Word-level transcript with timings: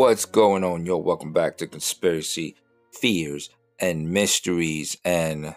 What's 0.00 0.24
going 0.24 0.64
on, 0.64 0.86
yo? 0.86 0.96
Welcome 0.96 1.34
back 1.34 1.58
to 1.58 1.66
Conspiracy 1.66 2.56
Fears 2.90 3.50
and 3.78 4.10
Mysteries. 4.10 4.96
And 5.04 5.54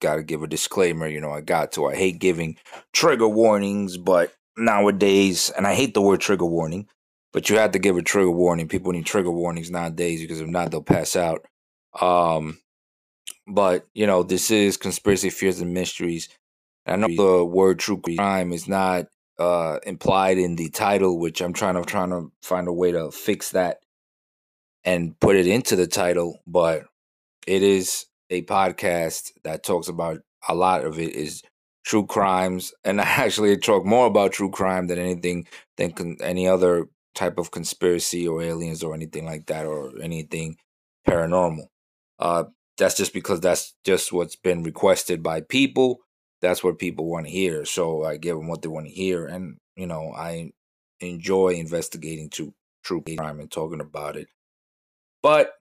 gotta 0.00 0.22
give 0.22 0.42
a 0.42 0.46
disclaimer, 0.46 1.06
you 1.06 1.20
know, 1.20 1.32
I 1.32 1.42
got 1.42 1.72
to. 1.72 1.84
I 1.84 1.94
hate 1.94 2.18
giving 2.18 2.56
trigger 2.94 3.28
warnings, 3.28 3.98
but 3.98 4.32
nowadays, 4.56 5.50
and 5.50 5.66
I 5.66 5.74
hate 5.74 5.92
the 5.92 6.00
word 6.00 6.22
trigger 6.22 6.46
warning, 6.46 6.88
but 7.34 7.50
you 7.50 7.58
have 7.58 7.72
to 7.72 7.78
give 7.78 7.98
a 7.98 8.02
trigger 8.02 8.30
warning. 8.30 8.68
People 8.68 8.92
need 8.92 9.04
trigger 9.04 9.30
warnings 9.30 9.70
nowadays 9.70 10.22
because 10.22 10.40
if 10.40 10.48
not, 10.48 10.70
they'll 10.70 10.80
pass 10.80 11.14
out. 11.14 11.44
Um, 12.00 12.60
but 13.46 13.84
you 13.92 14.06
know, 14.06 14.22
this 14.22 14.50
is 14.50 14.78
Conspiracies 14.78 15.60
and 15.60 15.74
Mysteries. 15.74 16.30
I 16.86 16.96
know 16.96 17.08
the 17.08 17.44
word 17.44 17.80
true 17.80 18.00
crime 18.00 18.54
is 18.54 18.66
not 18.66 19.08
uh, 19.38 19.78
implied 19.84 20.38
in 20.38 20.56
the 20.56 20.68
title, 20.70 21.18
which 21.18 21.40
I'm 21.40 21.52
trying 21.52 21.74
to 21.74 21.82
trying 21.82 22.10
to 22.10 22.32
find 22.42 22.68
a 22.68 22.72
way 22.72 22.92
to 22.92 23.10
fix 23.10 23.50
that 23.52 23.78
and 24.84 25.18
put 25.20 25.36
it 25.36 25.46
into 25.46 25.76
the 25.76 25.86
title. 25.86 26.40
But 26.46 26.84
it 27.46 27.62
is 27.62 28.06
a 28.30 28.42
podcast 28.42 29.32
that 29.44 29.62
talks 29.62 29.88
about 29.88 30.20
a 30.48 30.54
lot 30.54 30.84
of 30.84 30.98
it 30.98 31.14
is 31.14 31.42
true 31.84 32.06
crimes, 32.06 32.72
and 32.84 33.00
I 33.00 33.04
actually 33.06 33.56
talk 33.58 33.84
more 33.84 34.06
about 34.06 34.32
true 34.32 34.50
crime 34.50 34.88
than 34.88 34.98
anything 34.98 35.46
than 35.76 35.92
con- 35.92 36.18
any 36.20 36.48
other 36.48 36.86
type 37.14 37.38
of 37.38 37.50
conspiracy 37.50 38.26
or 38.28 38.42
aliens 38.42 38.82
or 38.82 38.94
anything 38.94 39.24
like 39.24 39.46
that 39.46 39.66
or 39.66 39.92
anything 40.02 40.56
paranormal. 41.08 41.66
Uh, 42.18 42.44
that's 42.76 42.96
just 42.96 43.12
because 43.12 43.40
that's 43.40 43.74
just 43.84 44.12
what's 44.12 44.36
been 44.36 44.62
requested 44.62 45.22
by 45.22 45.40
people 45.40 46.00
that's 46.40 46.62
what 46.62 46.78
people 46.78 47.06
want 47.06 47.26
to 47.26 47.32
hear. 47.32 47.64
So 47.64 48.04
I 48.04 48.16
give 48.16 48.36
them 48.36 48.48
what 48.48 48.62
they 48.62 48.68
want 48.68 48.86
to 48.86 48.92
hear, 48.92 49.26
and 49.26 49.58
you 49.76 49.86
know 49.86 50.12
I 50.12 50.52
enjoy 51.00 51.50
investigating 51.50 52.30
true 52.30 52.54
true 52.84 53.02
crime 53.16 53.40
and 53.40 53.50
talking 53.50 53.80
about 53.80 54.16
it. 54.16 54.28
But 55.22 55.52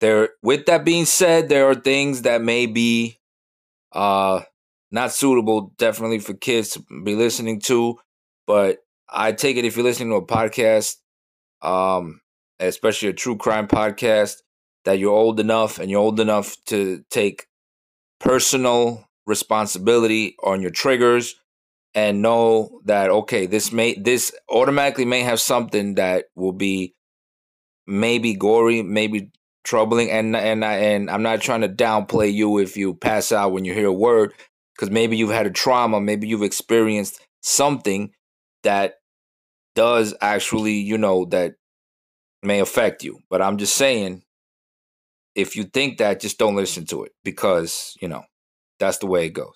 there, 0.00 0.30
with 0.42 0.66
that 0.66 0.84
being 0.84 1.04
said, 1.06 1.48
there 1.48 1.68
are 1.68 1.74
things 1.74 2.22
that 2.22 2.42
may 2.42 2.66
be 2.66 3.18
uh 3.92 4.42
not 4.90 5.12
suitable, 5.12 5.72
definitely 5.76 6.20
for 6.20 6.34
kids 6.34 6.70
to 6.70 6.84
be 7.04 7.16
listening 7.16 7.60
to. 7.60 7.98
But 8.46 8.78
I 9.08 9.32
take 9.32 9.56
it 9.56 9.64
if 9.64 9.76
you're 9.76 9.84
listening 9.84 10.10
to 10.10 10.16
a 10.16 10.26
podcast, 10.26 10.96
um, 11.62 12.20
especially 12.60 13.08
a 13.08 13.12
true 13.12 13.36
crime 13.36 13.66
podcast, 13.66 14.36
that 14.84 14.98
you're 14.98 15.12
old 15.12 15.40
enough 15.40 15.78
and 15.78 15.90
you're 15.90 16.00
old 16.00 16.20
enough 16.20 16.56
to 16.66 17.02
take 17.10 17.46
personal 18.20 19.04
responsibility 19.26 20.36
on 20.42 20.60
your 20.60 20.70
triggers 20.70 21.36
and 21.94 22.22
know 22.22 22.80
that 22.84 23.10
okay 23.10 23.46
this 23.46 23.72
may 23.72 23.94
this 23.94 24.34
automatically 24.50 25.04
may 25.04 25.20
have 25.20 25.40
something 25.40 25.94
that 25.94 26.26
will 26.34 26.52
be 26.52 26.94
maybe 27.86 28.34
gory 28.34 28.82
maybe 28.82 29.30
troubling 29.62 30.10
and 30.10 30.36
and 30.36 30.64
I, 30.64 30.74
and 30.74 31.10
I'm 31.10 31.22
not 31.22 31.40
trying 31.40 31.62
to 31.62 31.68
downplay 31.68 32.32
you 32.32 32.58
if 32.58 32.76
you 32.76 32.94
pass 32.94 33.32
out 33.32 33.52
when 33.52 33.64
you 33.64 33.72
hear 33.72 33.86
a 33.86 33.92
word 33.92 34.34
because 34.74 34.90
maybe 34.90 35.16
you've 35.16 35.30
had 35.30 35.46
a 35.46 35.50
trauma 35.50 36.00
maybe 36.00 36.28
you've 36.28 36.42
experienced 36.42 37.20
something 37.42 38.12
that 38.62 38.96
does 39.74 40.14
actually 40.20 40.74
you 40.74 40.98
know 40.98 41.24
that 41.26 41.54
may 42.44 42.60
affect 42.60 43.02
you. 43.02 43.20
But 43.30 43.42
I'm 43.42 43.58
just 43.58 43.76
saying 43.76 44.22
if 45.34 45.56
you 45.56 45.64
think 45.64 45.98
that 45.98 46.20
just 46.20 46.38
don't 46.38 46.54
listen 46.56 46.86
to 46.86 47.04
it 47.04 47.12
because 47.24 47.96
you 48.00 48.08
know 48.08 48.24
that's 48.84 48.98
the 48.98 49.06
way 49.06 49.26
it 49.26 49.30
goes. 49.30 49.54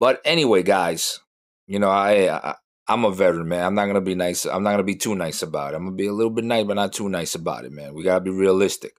But 0.00 0.20
anyway, 0.24 0.62
guys, 0.62 1.20
you 1.66 1.78
know, 1.78 1.90
I, 1.90 2.34
I 2.50 2.54
I'm 2.86 3.04
a 3.04 3.12
veteran, 3.12 3.48
man. 3.48 3.64
I'm 3.64 3.74
not 3.74 3.86
gonna 3.86 4.00
be 4.00 4.14
nice. 4.14 4.46
I'm 4.46 4.62
not 4.62 4.70
gonna 4.72 4.82
be 4.82 4.96
too 4.96 5.14
nice 5.14 5.42
about 5.42 5.74
it. 5.74 5.76
I'm 5.76 5.84
gonna 5.84 5.96
be 5.96 6.06
a 6.06 6.12
little 6.12 6.30
bit 6.30 6.44
nice, 6.44 6.64
but 6.64 6.74
not 6.74 6.92
too 6.92 7.08
nice 7.08 7.34
about 7.34 7.64
it, 7.64 7.72
man. 7.72 7.94
We 7.94 8.02
gotta 8.02 8.20
be 8.24 8.30
realistic. 8.30 8.96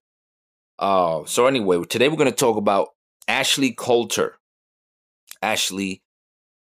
Uh, 0.77 1.25
so 1.25 1.47
anyway, 1.47 1.83
today 1.85 2.07
we're 2.07 2.17
gonna 2.17 2.31
talk 2.31 2.57
about 2.57 2.89
Ashley 3.27 3.71
Coulter. 3.71 4.37
Ashley 5.41 6.03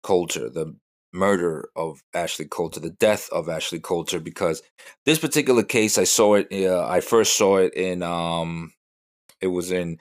Coulter, 0.03 0.49
the 0.49 0.75
murder 1.11 1.69
of 1.75 2.03
Ashley 2.13 2.45
Coulter, 2.45 2.79
the 2.79 2.91
death 2.91 3.27
of 3.31 3.49
Ashley 3.49 3.79
Coulter, 3.79 4.19
because 4.19 4.61
this 5.05 5.19
particular 5.19 5.63
case, 5.63 5.97
I 5.97 6.03
saw 6.03 6.35
it. 6.35 6.47
Uh, 6.51 6.87
I 6.87 7.01
first 7.01 7.35
saw 7.35 7.57
it 7.57 7.73
in. 7.73 8.03
Um, 8.03 8.73
it 9.41 9.47
was 9.47 9.71
in 9.71 9.99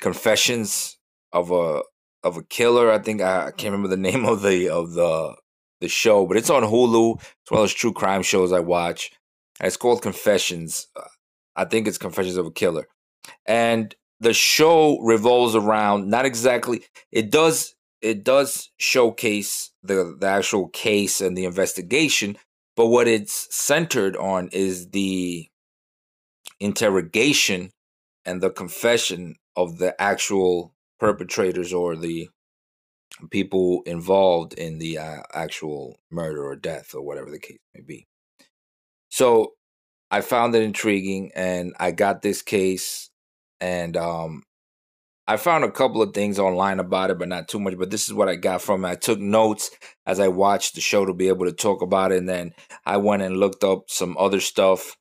Confessions 0.00 0.97
of 1.32 1.50
a 1.50 1.82
of 2.22 2.36
a 2.36 2.42
killer. 2.44 2.90
I 2.90 2.98
think 2.98 3.20
I, 3.20 3.46
I 3.46 3.50
can't 3.50 3.72
remember 3.72 3.88
the 3.88 3.96
name 4.10 4.24
of 4.24 4.42
the 4.42 4.68
of 4.68 4.92
the 4.92 5.36
the 5.80 5.88
show, 5.88 6.26
but 6.26 6.36
it's 6.36 6.50
on 6.50 6.62
Hulu. 6.62 7.20
It's 7.20 7.50
one 7.50 7.58
of 7.58 7.62
those 7.62 7.74
true 7.74 7.92
crime 7.92 8.22
shows 8.22 8.52
I 8.52 8.60
watch. 8.60 9.12
And 9.60 9.66
it's 9.66 9.76
called 9.76 10.02
Confessions. 10.02 10.88
Uh, 10.96 11.02
I 11.56 11.64
think 11.64 11.86
it's 11.86 11.98
Confessions 11.98 12.36
of 12.36 12.46
a 12.46 12.50
Killer. 12.50 12.86
And 13.46 13.94
the 14.20 14.32
show 14.32 14.98
revolves 15.00 15.54
around 15.54 16.08
not 16.08 16.26
exactly 16.26 16.84
it 17.12 17.30
does 17.30 17.74
it 18.00 18.24
does 18.24 18.70
showcase 18.78 19.70
the 19.82 20.16
the 20.18 20.26
actual 20.26 20.68
case 20.68 21.20
and 21.20 21.36
the 21.36 21.44
investigation, 21.44 22.36
but 22.76 22.86
what 22.86 23.08
it's 23.08 23.48
centered 23.54 24.16
on 24.16 24.48
is 24.52 24.90
the 24.90 25.48
interrogation 26.60 27.70
and 28.24 28.40
the 28.40 28.50
confession 28.50 29.36
of 29.56 29.78
the 29.78 30.00
actual 30.00 30.74
perpetrators 30.98 31.72
or 31.72 31.96
the 31.96 32.28
people 33.30 33.82
involved 33.86 34.54
in 34.54 34.78
the 34.78 34.98
uh, 34.98 35.22
actual 35.32 35.98
murder 36.10 36.44
or 36.44 36.56
death 36.56 36.94
or 36.94 37.02
whatever 37.02 37.30
the 37.30 37.38
case 37.38 37.58
may 37.74 37.80
be. 37.80 38.06
So 39.08 39.54
I 40.10 40.20
found 40.20 40.54
it 40.54 40.62
intriguing 40.62 41.32
and 41.34 41.74
I 41.78 41.90
got 41.90 42.22
this 42.22 42.42
case 42.42 43.10
and 43.60 43.96
um 43.96 44.42
I 45.26 45.36
found 45.36 45.62
a 45.62 45.70
couple 45.70 46.00
of 46.00 46.14
things 46.14 46.38
online 46.38 46.80
about 46.80 47.10
it, 47.10 47.18
but 47.18 47.28
not 47.28 47.48
too 47.48 47.60
much. 47.60 47.76
But 47.76 47.90
this 47.90 48.08
is 48.08 48.14
what 48.14 48.30
I 48.30 48.34
got 48.36 48.62
from 48.62 48.82
it. 48.86 48.88
I 48.88 48.94
took 48.94 49.20
notes 49.20 49.70
as 50.06 50.20
I 50.20 50.28
watched 50.28 50.74
the 50.74 50.80
show 50.80 51.04
to 51.04 51.12
be 51.12 51.28
able 51.28 51.44
to 51.44 51.52
talk 51.52 51.82
about 51.82 52.12
it. 52.12 52.18
And 52.18 52.28
then 52.28 52.54
I 52.86 52.96
went 52.96 53.20
and 53.20 53.36
looked 53.36 53.62
up 53.62 53.90
some 53.90 54.16
other 54.18 54.40
stuff 54.40 54.96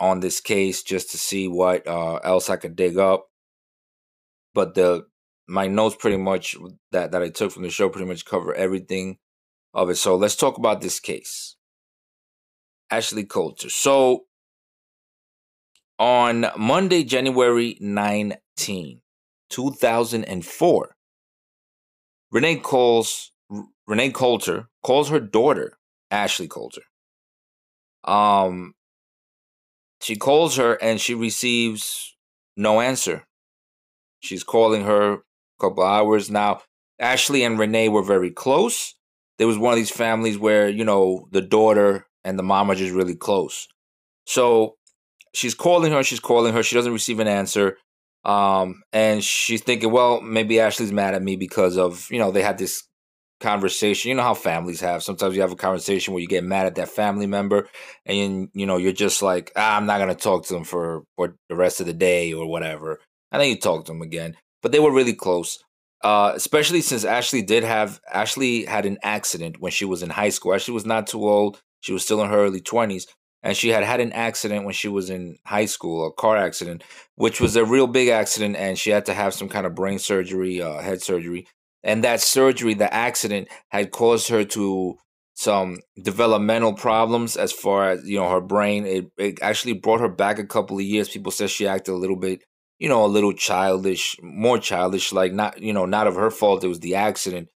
on 0.00 0.18
this 0.18 0.40
case 0.40 0.82
just 0.82 1.12
to 1.12 1.18
see 1.18 1.46
what 1.46 1.86
uh, 1.86 2.16
else 2.16 2.50
I 2.50 2.56
could 2.56 2.74
dig 2.74 2.98
up. 2.98 3.28
But 4.52 4.74
the 4.74 5.06
my 5.52 5.66
notes 5.66 5.96
pretty 5.96 6.16
much 6.16 6.56
that 6.92 7.12
that 7.12 7.22
I 7.22 7.28
took 7.28 7.52
from 7.52 7.62
the 7.62 7.70
show 7.70 7.90
pretty 7.90 8.08
much 8.08 8.24
cover 8.24 8.54
everything 8.54 9.18
of 9.74 9.90
it. 9.90 9.96
So 9.96 10.16
let's 10.16 10.34
talk 10.34 10.56
about 10.56 10.80
this 10.80 10.98
case. 10.98 11.56
Ashley 12.90 13.24
Coulter. 13.24 13.68
So 13.68 14.24
on 15.98 16.46
Monday, 16.56 17.04
January 17.04 17.76
19, 17.80 19.02
2004, 19.50 20.96
Renee 22.30 22.56
calls 22.56 23.32
Renee 23.86 24.10
Coulter 24.10 24.68
calls 24.82 25.10
her 25.10 25.20
daughter 25.20 25.78
Ashley 26.10 26.48
Coulter. 26.48 26.82
Um 28.04 28.72
she 30.00 30.16
calls 30.16 30.56
her 30.56 30.74
and 30.82 30.98
she 30.98 31.14
receives 31.14 32.16
no 32.56 32.80
answer. 32.80 33.26
She's 34.20 34.42
calling 34.42 34.84
her 34.84 35.18
couple 35.62 35.84
hours. 35.84 36.30
Now, 36.30 36.60
Ashley 36.98 37.42
and 37.44 37.58
Renee 37.58 37.88
were 37.88 38.02
very 38.02 38.30
close. 38.30 38.94
There 39.38 39.46
was 39.46 39.58
one 39.58 39.72
of 39.72 39.78
these 39.78 39.90
families 39.90 40.38
where, 40.38 40.68
you 40.68 40.84
know, 40.84 41.26
the 41.32 41.40
daughter 41.40 42.06
and 42.24 42.38
the 42.38 42.42
mom 42.42 42.70
are 42.70 42.74
just 42.74 42.94
really 42.94 43.16
close. 43.16 43.66
So 44.26 44.76
she's 45.34 45.54
calling 45.54 45.92
her, 45.92 46.02
she's 46.02 46.20
calling 46.20 46.52
her, 46.52 46.62
she 46.62 46.76
doesn't 46.76 46.92
receive 46.92 47.18
an 47.18 47.28
answer. 47.28 47.78
Um, 48.24 48.82
and 48.92 49.24
she's 49.24 49.62
thinking, 49.62 49.90
well, 49.90 50.20
maybe 50.20 50.60
Ashley's 50.60 50.92
mad 50.92 51.14
at 51.14 51.22
me 51.22 51.36
because 51.36 51.76
of, 51.76 52.08
you 52.10 52.18
know, 52.18 52.30
they 52.30 52.42
had 52.42 52.58
this 52.58 52.84
conversation. 53.40 54.10
You 54.10 54.14
know 54.14 54.22
how 54.22 54.34
families 54.34 54.80
have. 54.80 55.02
Sometimes 55.02 55.34
you 55.34 55.42
have 55.42 55.50
a 55.50 55.56
conversation 55.56 56.14
where 56.14 56.20
you 56.20 56.28
get 56.28 56.44
mad 56.44 56.66
at 56.66 56.76
that 56.76 56.88
family 56.88 57.26
member 57.26 57.68
and 58.06 58.48
you 58.54 58.66
know, 58.66 58.76
you're 58.76 58.92
just 58.92 59.22
like, 59.22 59.50
ah, 59.56 59.76
I'm 59.76 59.86
not 59.86 59.98
gonna 59.98 60.14
talk 60.14 60.46
to 60.46 60.54
them 60.54 60.64
for, 60.64 61.02
for 61.16 61.34
the 61.48 61.56
rest 61.56 61.80
of 61.80 61.86
the 61.86 61.92
day 61.92 62.32
or 62.32 62.46
whatever. 62.46 63.00
And 63.32 63.42
then 63.42 63.48
you 63.48 63.58
talk 63.58 63.86
to 63.86 63.92
them 63.92 64.02
again 64.02 64.36
but 64.62 64.72
they 64.72 64.80
were 64.80 64.92
really 64.92 65.14
close. 65.14 65.58
Uh, 66.02 66.32
especially 66.34 66.80
since 66.80 67.04
Ashley 67.04 67.42
did 67.42 67.62
have 67.62 68.00
Ashley 68.12 68.64
had 68.64 68.86
an 68.86 68.98
accident 69.02 69.56
when 69.60 69.70
she 69.70 69.84
was 69.84 70.02
in 70.02 70.10
high 70.10 70.30
school. 70.30 70.54
Ashley 70.54 70.74
was 70.74 70.86
not 70.86 71.06
too 71.06 71.28
old; 71.28 71.60
she 71.80 71.92
was 71.92 72.04
still 72.04 72.20
in 72.22 72.30
her 72.30 72.44
early 72.44 72.60
twenties, 72.60 73.06
and 73.42 73.56
she 73.56 73.68
had 73.68 73.84
had 73.84 74.00
an 74.00 74.12
accident 74.12 74.64
when 74.64 74.74
she 74.74 74.88
was 74.88 75.10
in 75.10 75.36
high 75.46 75.66
school, 75.66 76.06
a 76.06 76.12
car 76.12 76.36
accident, 76.36 76.82
which 77.14 77.40
was 77.40 77.54
a 77.54 77.64
real 77.64 77.86
big 77.86 78.08
accident, 78.08 78.56
and 78.56 78.78
she 78.78 78.90
had 78.90 79.06
to 79.06 79.14
have 79.14 79.32
some 79.32 79.48
kind 79.48 79.64
of 79.64 79.76
brain 79.76 80.00
surgery, 80.00 80.60
uh, 80.60 80.80
head 80.80 81.02
surgery, 81.02 81.46
and 81.84 82.02
that 82.02 82.20
surgery, 82.20 82.74
the 82.74 82.92
accident, 82.92 83.46
had 83.68 83.92
caused 83.92 84.28
her 84.28 84.42
to 84.44 84.96
some 85.34 85.78
developmental 86.02 86.74
problems 86.74 87.36
as 87.36 87.52
far 87.52 87.90
as 87.90 88.04
you 88.04 88.18
know 88.18 88.28
her 88.28 88.40
brain. 88.40 88.86
It, 88.86 89.06
it 89.16 89.38
actually 89.40 89.74
brought 89.74 90.00
her 90.00 90.08
back 90.08 90.40
a 90.40 90.46
couple 90.46 90.78
of 90.78 90.82
years. 90.82 91.08
People 91.08 91.32
said 91.32 91.50
she 91.50 91.66
acted 91.66 91.92
a 91.92 91.96
little 91.96 92.18
bit 92.18 92.42
you 92.82 92.88
know, 92.88 93.04
a 93.04 93.14
little 93.16 93.32
childish, 93.32 94.16
more 94.22 94.58
childish, 94.58 95.12
like 95.12 95.32
not, 95.32 95.62
you 95.62 95.72
know, 95.72 95.86
not 95.86 96.08
of 96.08 96.16
her 96.16 96.32
fault. 96.32 96.64
It 96.64 96.68
was 96.68 96.80
the 96.80 96.96
accident, 96.96 97.48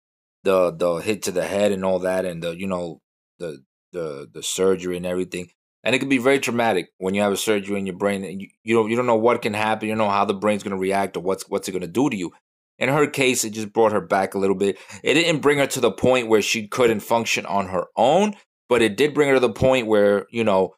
the 0.43 0.71
the 0.71 0.97
hit 0.97 1.23
to 1.23 1.31
the 1.31 1.47
head 1.47 1.71
and 1.71 1.83
all 1.83 1.99
that, 1.99 2.25
and 2.25 2.43
the 2.43 2.51
you 2.55 2.67
know 2.67 3.01
the 3.39 3.63
the 3.91 4.29
the 4.31 4.43
surgery 4.43 4.97
and 4.97 5.05
everything. 5.05 5.49
and 5.83 5.95
it 5.95 5.99
can 5.99 6.09
be 6.09 6.17
very 6.19 6.39
traumatic 6.39 6.89
when 6.97 7.15
you 7.15 7.21
have 7.21 7.31
a 7.31 7.37
surgery 7.37 7.79
in 7.79 7.87
your 7.87 7.97
brain 7.97 8.23
and 8.23 8.41
you, 8.41 8.49
you 8.63 8.75
don't 8.75 8.89
you 8.89 8.95
don't 8.95 9.07
know 9.07 9.15
what 9.15 9.41
can 9.41 9.55
happen. 9.55 9.87
You 9.87 9.95
don't 9.95 10.05
know 10.05 10.11
how 10.11 10.25
the 10.25 10.33
brain's 10.43 10.63
going 10.63 10.77
to 10.77 10.87
react 10.87 11.17
or 11.17 11.21
what's 11.21 11.49
what's 11.49 11.67
it 11.67 11.71
going 11.71 11.81
to 11.81 11.87
do 11.87 12.09
to 12.09 12.15
you. 12.15 12.31
In 12.77 12.89
her 12.89 13.07
case, 13.07 13.43
it 13.43 13.51
just 13.51 13.73
brought 13.73 13.93
her 13.93 14.01
back 14.01 14.35
a 14.35 14.37
little 14.39 14.55
bit. 14.55 14.77
It 15.03 15.15
didn't 15.15 15.41
bring 15.41 15.57
her 15.59 15.67
to 15.67 15.81
the 15.81 15.91
point 15.91 16.27
where 16.27 16.41
she 16.43 16.67
couldn't 16.67 16.99
function 16.99 17.45
on 17.47 17.69
her 17.69 17.85
own, 17.95 18.35
but 18.69 18.83
it 18.83 18.97
did 18.97 19.13
bring 19.15 19.29
her 19.29 19.35
to 19.35 19.47
the 19.47 19.59
point 19.67 19.87
where 19.87 20.27
you 20.29 20.43
know 20.43 20.75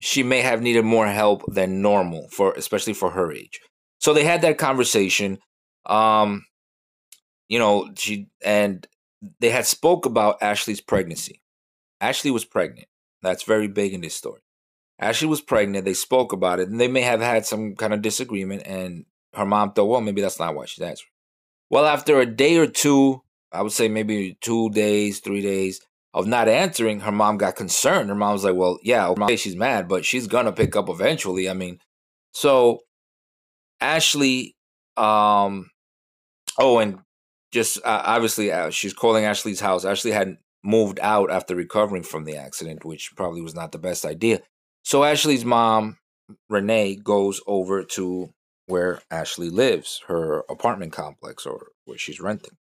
she 0.00 0.22
may 0.22 0.40
have 0.42 0.62
needed 0.62 0.84
more 0.84 1.08
help 1.08 1.42
than 1.48 1.82
normal 1.82 2.28
for 2.30 2.52
especially 2.52 2.94
for 2.94 3.10
her 3.10 3.32
age. 3.32 3.60
So 3.98 4.12
they 4.12 4.24
had 4.24 4.42
that 4.42 4.58
conversation. 4.58 5.38
Um, 5.86 6.46
you 7.48 7.58
know, 7.58 7.90
she 7.96 8.28
and 8.44 8.86
they 9.40 9.50
had 9.50 9.66
spoke 9.66 10.06
about 10.06 10.42
Ashley's 10.42 10.80
pregnancy. 10.80 11.42
Ashley 12.00 12.30
was 12.30 12.44
pregnant. 12.44 12.88
That's 13.22 13.42
very 13.42 13.68
big 13.68 13.92
in 13.94 14.00
this 14.00 14.14
story. 14.14 14.40
Ashley 15.00 15.28
was 15.28 15.40
pregnant. 15.40 15.84
They 15.84 15.94
spoke 15.94 16.32
about 16.32 16.60
it, 16.60 16.68
and 16.68 16.80
they 16.80 16.88
may 16.88 17.02
have 17.02 17.20
had 17.20 17.46
some 17.46 17.74
kind 17.74 17.92
of 17.92 18.02
disagreement. 18.02 18.62
And 18.66 19.06
her 19.34 19.46
mom 19.46 19.72
thought, 19.72 19.86
well, 19.86 20.00
maybe 20.00 20.20
that's 20.20 20.38
not 20.38 20.54
why 20.54 20.66
she's 20.66 20.82
answering. 20.82 21.10
Well, 21.70 21.86
after 21.86 22.20
a 22.20 22.26
day 22.26 22.56
or 22.56 22.66
two, 22.66 23.22
I 23.52 23.62
would 23.62 23.72
say 23.72 23.88
maybe 23.88 24.38
two 24.40 24.70
days, 24.70 25.20
three 25.20 25.42
days 25.42 25.80
of 26.14 26.26
not 26.26 26.48
answering, 26.48 27.00
her 27.00 27.12
mom 27.12 27.36
got 27.36 27.56
concerned. 27.56 28.08
Her 28.08 28.14
mom 28.14 28.32
was 28.32 28.44
like, 28.44 28.54
well, 28.54 28.78
yeah, 28.82 29.08
okay, 29.08 29.36
she's 29.36 29.56
mad, 29.56 29.88
but 29.88 30.04
she's 30.04 30.26
gonna 30.26 30.52
pick 30.52 30.74
up 30.76 30.88
eventually. 30.88 31.48
I 31.48 31.52
mean, 31.52 31.80
so 32.32 32.80
Ashley, 33.80 34.56
um, 34.96 35.70
oh, 36.58 36.78
and 36.78 36.98
just 37.52 37.78
uh, 37.78 38.02
obviously, 38.04 38.52
uh, 38.52 38.70
she's 38.70 38.92
calling 38.92 39.24
Ashley's 39.24 39.60
house. 39.60 39.84
Ashley 39.84 40.10
had 40.10 40.36
moved 40.64 40.98
out 41.00 41.30
after 41.30 41.54
recovering 41.54 42.02
from 42.02 42.24
the 42.24 42.36
accident, 42.36 42.84
which 42.84 43.12
probably 43.16 43.40
was 43.40 43.54
not 43.54 43.72
the 43.72 43.78
best 43.78 44.04
idea. 44.04 44.40
So 44.84 45.04
Ashley's 45.04 45.44
mom, 45.44 45.98
Renee, 46.48 46.96
goes 46.96 47.40
over 47.46 47.84
to 47.84 48.30
where 48.66 49.00
Ashley 49.10 49.50
lives, 49.50 50.02
her 50.08 50.40
apartment 50.50 50.92
complex 50.92 51.46
or 51.46 51.68
where 51.84 51.98
she's 51.98 52.20
renting. 52.20 52.56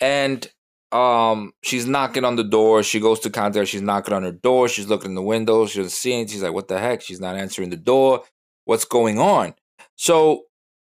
And 0.00 0.48
um 0.92 1.52
she's 1.62 1.86
knocking 1.86 2.24
on 2.24 2.36
the 2.36 2.44
door. 2.44 2.82
She 2.82 3.00
goes 3.00 3.20
to 3.20 3.30
contact, 3.30 3.68
she's 3.68 3.82
knocking 3.82 4.12
on 4.12 4.22
her 4.22 4.32
door, 4.32 4.68
she's 4.68 4.88
looking 4.88 5.12
in 5.12 5.14
the 5.14 5.22
window, 5.22 5.66
she 5.66 5.78
doesn't 5.78 5.90
see 5.90 6.12
anything. 6.12 6.32
She's 6.32 6.42
like, 6.42 6.52
what 6.52 6.68
the 6.68 6.78
heck? 6.78 7.00
She's 7.00 7.20
not 7.20 7.36
answering 7.36 7.70
the 7.70 7.76
door. 7.76 8.24
What's 8.64 8.84
going 8.84 9.18
on? 9.18 9.54
So 10.00 10.44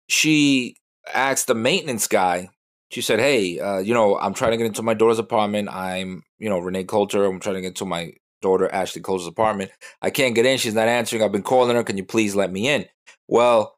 she 0.09 0.75
asked 1.15 1.47
the 1.47 1.55
maintenance 1.55 2.09
guy, 2.09 2.49
she 2.91 3.01
said, 3.01 3.21
Hey, 3.21 3.61
uh, 3.61 3.79
you 3.79 3.95
know, 3.95 4.19
I'm 4.19 4.35
trying 4.35 4.51
to 4.51 4.57
get 4.57 4.67
into 4.67 4.83
my 4.83 4.95
daughter's 4.95 5.21
apartment. 5.21 5.69
I'm, 5.69 6.25
you 6.39 6.49
know, 6.49 6.59
Renee 6.59 6.83
Coulter. 6.83 7.25
I'm 7.25 7.39
trying 7.39 7.55
to 7.55 7.61
get 7.61 7.69
into 7.69 7.85
my 7.85 8.11
daughter, 8.43 8.69
Ashley 8.75 9.03
Coulter's 9.03 9.29
apartment. 9.29 9.71
I 10.03 10.11
can't 10.11 10.35
get 10.35 10.47
in. 10.47 10.59
She's 10.59 10.75
not 10.75 10.89
answering. 10.89 11.23
I've 11.23 11.31
been 11.31 11.45
calling 11.45 11.77
her. 11.77 11.85
Can 11.85 11.97
you 11.97 12.05
please 12.05 12.35
let 12.35 12.51
me 12.51 12.67
in? 12.67 12.87
Well, 13.29 13.77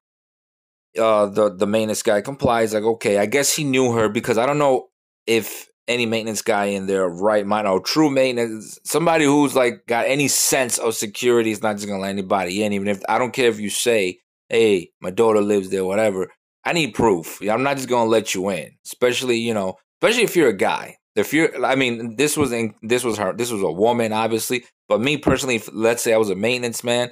uh, 0.99 1.27
the 1.27 1.55
the 1.55 1.67
maintenance 1.67 2.03
guy 2.03 2.23
complies. 2.23 2.73
Like, 2.73 2.85
okay, 2.85 3.19
I 3.19 3.27
guess 3.27 3.55
he 3.55 3.65
knew 3.65 3.93
her 3.93 4.09
because 4.09 4.39
I 4.39 4.47
don't 4.47 4.59
know 4.59 4.89
if 5.27 5.69
any 5.87 6.07
maintenance 6.07 6.41
guy 6.41 6.67
in 6.67 6.87
their 6.87 7.07
right 7.07 7.47
mind 7.47 7.69
or 7.69 7.81
true 7.81 8.09
maintenance, 8.09 8.79
somebody 8.85 9.27
who's 9.27 9.55
like 9.55 9.85
got 9.87 10.07
any 10.07 10.29
sense 10.29 10.79
of 10.79 10.95
security 10.95 11.51
is 11.51 11.63
not 11.63 11.77
just 11.77 11.87
gonna 11.87 12.01
let 12.01 12.09
anybody 12.09 12.65
in. 12.65 12.73
Even 12.73 12.89
if 12.89 13.03
I 13.07 13.19
don't 13.19 13.35
care 13.35 13.51
if 13.51 13.61
you 13.61 13.69
say, 13.69 14.21
"Hey, 14.49 14.91
my 15.01 15.11
daughter 15.11 15.41
lives 15.41 15.71
there," 15.71 15.85
whatever. 15.85 16.31
I 16.65 16.73
need 16.73 16.95
proof. 16.95 17.41
I'm 17.43 17.63
not 17.63 17.77
just 17.77 17.89
gonna 17.89 18.11
let 18.11 18.35
you 18.35 18.49
in, 18.51 18.77
especially 18.85 19.39
you 19.39 19.55
know, 19.55 19.75
especially 20.01 20.25
if 20.25 20.37
you're 20.37 20.49
a 20.49 20.57
guy. 20.57 20.97
If 21.15 21.33
you're, 21.33 21.65
I 21.65 21.77
mean, 21.77 22.17
this 22.17 22.37
was 22.37 22.53
in, 22.53 22.75
this 22.83 23.03
was 23.03 23.17
her, 23.17 23.33
this 23.33 23.51
was 23.51 23.63
a 23.63 23.73
woman, 23.73 24.13
obviously. 24.13 24.67
But 24.87 25.01
me 25.01 25.17
personally, 25.17 25.63
let's 25.73 26.03
say 26.03 26.13
I 26.13 26.19
was 26.19 26.29
a 26.29 26.35
maintenance 26.35 26.85
man, 26.85 27.11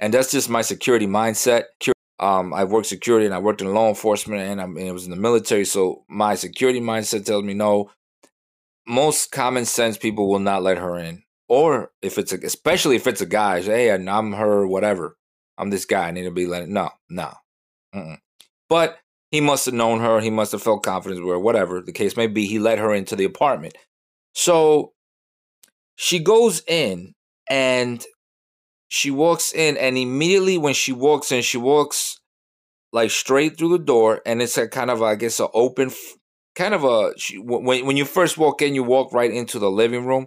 and 0.00 0.14
that's 0.14 0.30
just 0.30 0.48
my 0.48 0.62
security 0.62 1.06
mindset. 1.06 1.64
Um, 2.18 2.54
I 2.54 2.64
worked 2.64 2.86
security 2.86 3.26
and 3.26 3.34
I 3.34 3.40
worked 3.40 3.60
in 3.60 3.74
law 3.74 3.88
enforcement, 3.88 4.40
and, 4.40 4.78
it 4.78 4.92
was 4.92 5.04
in 5.04 5.10
the 5.10 5.16
military. 5.16 5.66
So 5.66 6.04
my 6.08 6.34
security 6.34 6.80
mindset 6.80 7.26
tells 7.26 7.44
me 7.44 7.52
no. 7.52 7.90
Most 8.86 9.30
common 9.30 9.64
sense 9.64 9.98
people 9.98 10.28
will 10.28 10.38
not 10.38 10.62
let 10.62 10.78
her 10.78 10.96
in, 10.96 11.22
or 11.48 11.90
if 12.00 12.18
it's 12.18 12.32
a, 12.32 12.38
especially 12.38 12.96
if 12.96 13.06
it's 13.06 13.20
a 13.20 13.26
guy, 13.26 13.60
say, 13.60 13.88
hey, 13.88 13.92
I'm 13.92 14.32
her, 14.32 14.66
whatever. 14.66 15.16
I'm 15.62 15.70
this 15.70 15.84
guy. 15.84 16.08
I 16.08 16.10
need 16.10 16.24
to 16.24 16.30
be 16.30 16.46
let. 16.46 16.68
No, 16.68 16.90
no. 17.08 17.32
Mm-mm. 17.94 18.18
But 18.68 18.98
he 19.30 19.40
must 19.40 19.66
have 19.66 19.74
known 19.74 20.00
her. 20.00 20.20
He 20.20 20.30
must 20.30 20.52
have 20.52 20.62
felt 20.62 20.82
confidence 20.82 21.20
with 21.20 21.30
her, 21.30 21.38
whatever 21.38 21.80
the 21.80 21.92
case 21.92 22.16
may 22.16 22.26
be. 22.26 22.46
He 22.46 22.58
let 22.58 22.78
her 22.78 22.92
into 22.92 23.16
the 23.16 23.24
apartment. 23.24 23.78
So 24.34 24.92
she 25.96 26.18
goes 26.18 26.62
in 26.66 27.14
and 27.48 28.04
she 28.88 29.10
walks 29.10 29.54
in, 29.54 29.76
and 29.76 29.96
immediately 29.96 30.58
when 30.58 30.74
she 30.74 30.92
walks 30.92 31.32
in, 31.32 31.42
she 31.42 31.58
walks 31.58 32.20
like 32.92 33.10
straight 33.10 33.56
through 33.56 33.70
the 33.70 33.84
door, 33.84 34.20
and 34.26 34.42
it's 34.42 34.58
a 34.58 34.68
kind 34.68 34.90
of, 34.90 35.00
I 35.00 35.14
guess, 35.14 35.40
an 35.40 35.48
open, 35.54 35.92
kind 36.56 36.74
of 36.74 36.84
a. 36.84 37.12
She, 37.16 37.38
when 37.38 37.86
when 37.86 37.96
you 37.96 38.04
first 38.04 38.36
walk 38.36 38.60
in, 38.60 38.74
you 38.74 38.82
walk 38.82 39.12
right 39.14 39.32
into 39.32 39.58
the 39.58 39.70
living 39.70 40.04
room, 40.04 40.26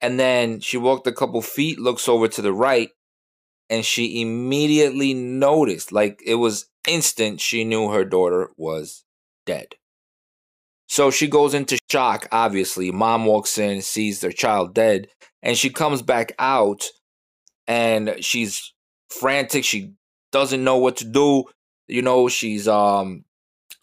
and 0.00 0.20
then 0.20 0.60
she 0.60 0.76
walked 0.76 1.06
a 1.06 1.12
couple 1.12 1.42
feet, 1.42 1.80
looks 1.80 2.08
over 2.08 2.28
to 2.28 2.42
the 2.42 2.52
right, 2.52 2.90
and 3.70 3.84
she 3.84 4.20
immediately 4.20 5.14
noticed, 5.14 5.92
like 5.92 6.20
it 6.26 6.34
was 6.34 6.66
instant, 6.86 7.40
she 7.40 7.64
knew 7.64 7.90
her 7.90 8.04
daughter 8.04 8.50
was 8.56 9.04
dead. 9.46 9.76
So 10.88 11.12
she 11.12 11.28
goes 11.28 11.54
into 11.54 11.78
shock, 11.88 12.26
obviously. 12.32 12.90
Mom 12.90 13.24
walks 13.24 13.56
in, 13.58 13.80
sees 13.80 14.20
their 14.20 14.32
child 14.32 14.74
dead, 14.74 15.06
and 15.40 15.56
she 15.56 15.70
comes 15.70 16.02
back 16.02 16.32
out 16.40 16.84
and 17.68 18.16
she's 18.18 18.74
frantic. 19.08 19.64
She 19.64 19.92
doesn't 20.32 20.64
know 20.64 20.78
what 20.78 20.96
to 20.96 21.04
do. 21.04 21.44
You 21.86 22.02
know, 22.02 22.28
she's 22.28 22.66
um 22.66 23.24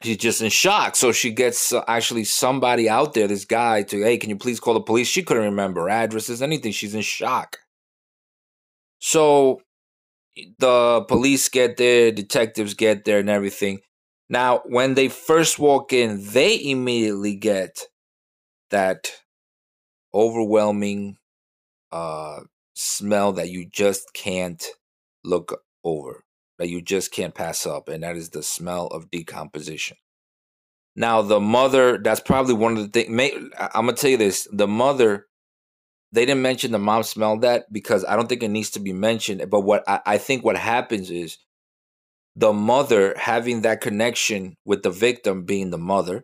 she's 0.03 0.17
just 0.17 0.41
in 0.41 0.49
shock. 0.49 0.97
So 0.97 1.13
she 1.13 1.31
gets 1.31 1.71
uh, 1.71 1.83
actually 1.87 2.25
somebody 2.25 2.89
out 2.89 3.13
there, 3.13 3.27
this 3.27 3.45
guy, 3.45 3.83
to 3.83 4.03
hey, 4.03 4.17
can 4.17 4.29
you 4.29 4.35
please 4.35 4.59
call 4.59 4.73
the 4.73 4.81
police? 4.81 5.07
She 5.07 5.23
couldn't 5.23 5.43
remember 5.43 5.89
addresses, 5.89 6.41
anything. 6.41 6.73
She's 6.73 6.93
in 6.93 7.01
shock. 7.01 7.57
So 8.99 9.61
the 10.59 11.05
police 11.07 11.49
get 11.49 11.77
there, 11.77 12.11
detectives 12.11 12.73
get 12.73 13.05
there, 13.05 13.19
and 13.19 13.29
everything. 13.29 13.79
Now, 14.29 14.61
when 14.65 14.93
they 14.95 15.07
first 15.07 15.57
walk 15.57 15.93
in, 15.93 16.23
they 16.23 16.61
immediately 16.61 17.35
get 17.35 17.79
that 18.69 19.11
overwhelming 20.13 21.17
uh, 21.91 22.41
smell 22.75 23.33
that 23.33 23.49
you 23.49 23.67
just 23.69 24.13
can't 24.13 24.65
look 25.23 25.61
over, 25.83 26.23
that 26.57 26.69
you 26.69 26.81
just 26.81 27.11
can't 27.11 27.33
pass 27.33 27.65
up, 27.65 27.87
and 27.87 28.03
that 28.03 28.17
is 28.17 28.29
the 28.29 28.43
smell 28.43 28.87
of 28.87 29.09
decomposition. 29.09 29.97
Now, 30.95 31.21
the 31.21 31.39
mother, 31.39 31.99
that's 31.99 32.19
probably 32.19 32.55
one 32.55 32.75
of 32.75 32.91
the 32.91 33.03
things. 33.03 33.51
I'm 33.59 33.85
going 33.85 33.95
to 33.95 34.01
tell 34.01 34.09
you 34.09 34.17
this 34.17 34.47
the 34.51 34.67
mother 34.67 35.27
they 36.11 36.25
didn't 36.25 36.41
mention 36.41 36.71
the 36.71 36.79
mom 36.79 37.03
smelled 37.03 37.41
that 37.41 37.71
because 37.71 38.05
I 38.05 38.15
don't 38.15 38.27
think 38.27 38.43
it 38.43 38.49
needs 38.49 38.71
to 38.71 38.79
be 38.79 38.93
mentioned. 38.93 39.43
But 39.49 39.61
what 39.61 39.83
I, 39.87 39.99
I 40.05 40.17
think 40.17 40.43
what 40.43 40.57
happens 40.57 41.11
is 41.11 41.37
the 42.35 42.53
mother 42.53 43.13
having 43.17 43.61
that 43.61 43.81
connection 43.81 44.55
with 44.63 44.83
the 44.83 44.89
victim 44.89 45.43
being 45.43 45.69
the 45.71 45.77
mother 45.77 46.23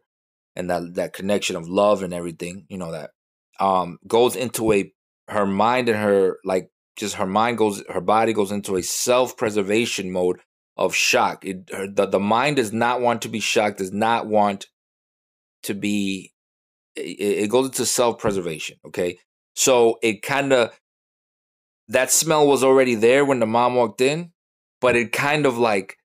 and 0.56 0.70
that 0.70 0.96
that 0.96 1.13
connection 1.13 1.56
of 1.56 1.68
love 1.68 2.04
and 2.04 2.13
everything, 2.13 2.66
you 2.70 2.78
know, 2.78 2.92
that 2.92 3.12
um 3.60 3.98
goes 4.08 4.36
into 4.36 4.72
a 4.72 4.92
her 5.28 5.46
mind 5.46 5.90
and 5.90 5.98
her 5.98 6.38
like 6.44 6.70
just 6.96 7.16
her 7.16 7.25
mind 7.25 7.58
goes 7.58 7.84
her 7.90 8.02
body 8.02 8.34
goes 8.34 8.52
into 8.52 8.75
a 8.75 8.84
self-preservation 8.84 10.12
mode 10.12 10.40
of 10.78 10.96
shock. 10.96 11.44
It 11.46 11.70
her, 11.72 11.88
the, 11.88 12.06
the 12.06 12.20
mind 12.20 12.56
does 12.56 12.72
not 12.72 13.02
want 13.02 13.24
to 13.24 13.30
be 13.30 13.40
shocked, 13.40 13.80
does 13.80 13.92
not 13.92 14.28
want 14.28 14.68
to 15.63 15.74
be 15.74 16.32
it, 16.96 17.44
it 17.44 17.50
goes 17.50 17.68
into 17.68 17.86
self-preservation, 17.86 18.78
okay? 18.86 19.18
So 19.55 20.00
it 20.01 20.22
kind 20.22 20.53
of 20.53 20.79
that 21.89 22.12
smell 22.12 22.48
was 22.48 22.63
already 22.63 22.95
there 22.95 23.25
when 23.25 23.39
the 23.39 23.45
mom 23.45 23.75
walked 23.75 24.01
in, 24.01 24.31
but 24.81 24.95
it 24.95 25.12
kind 25.12 25.45
of 25.45 25.57
like 25.57 25.98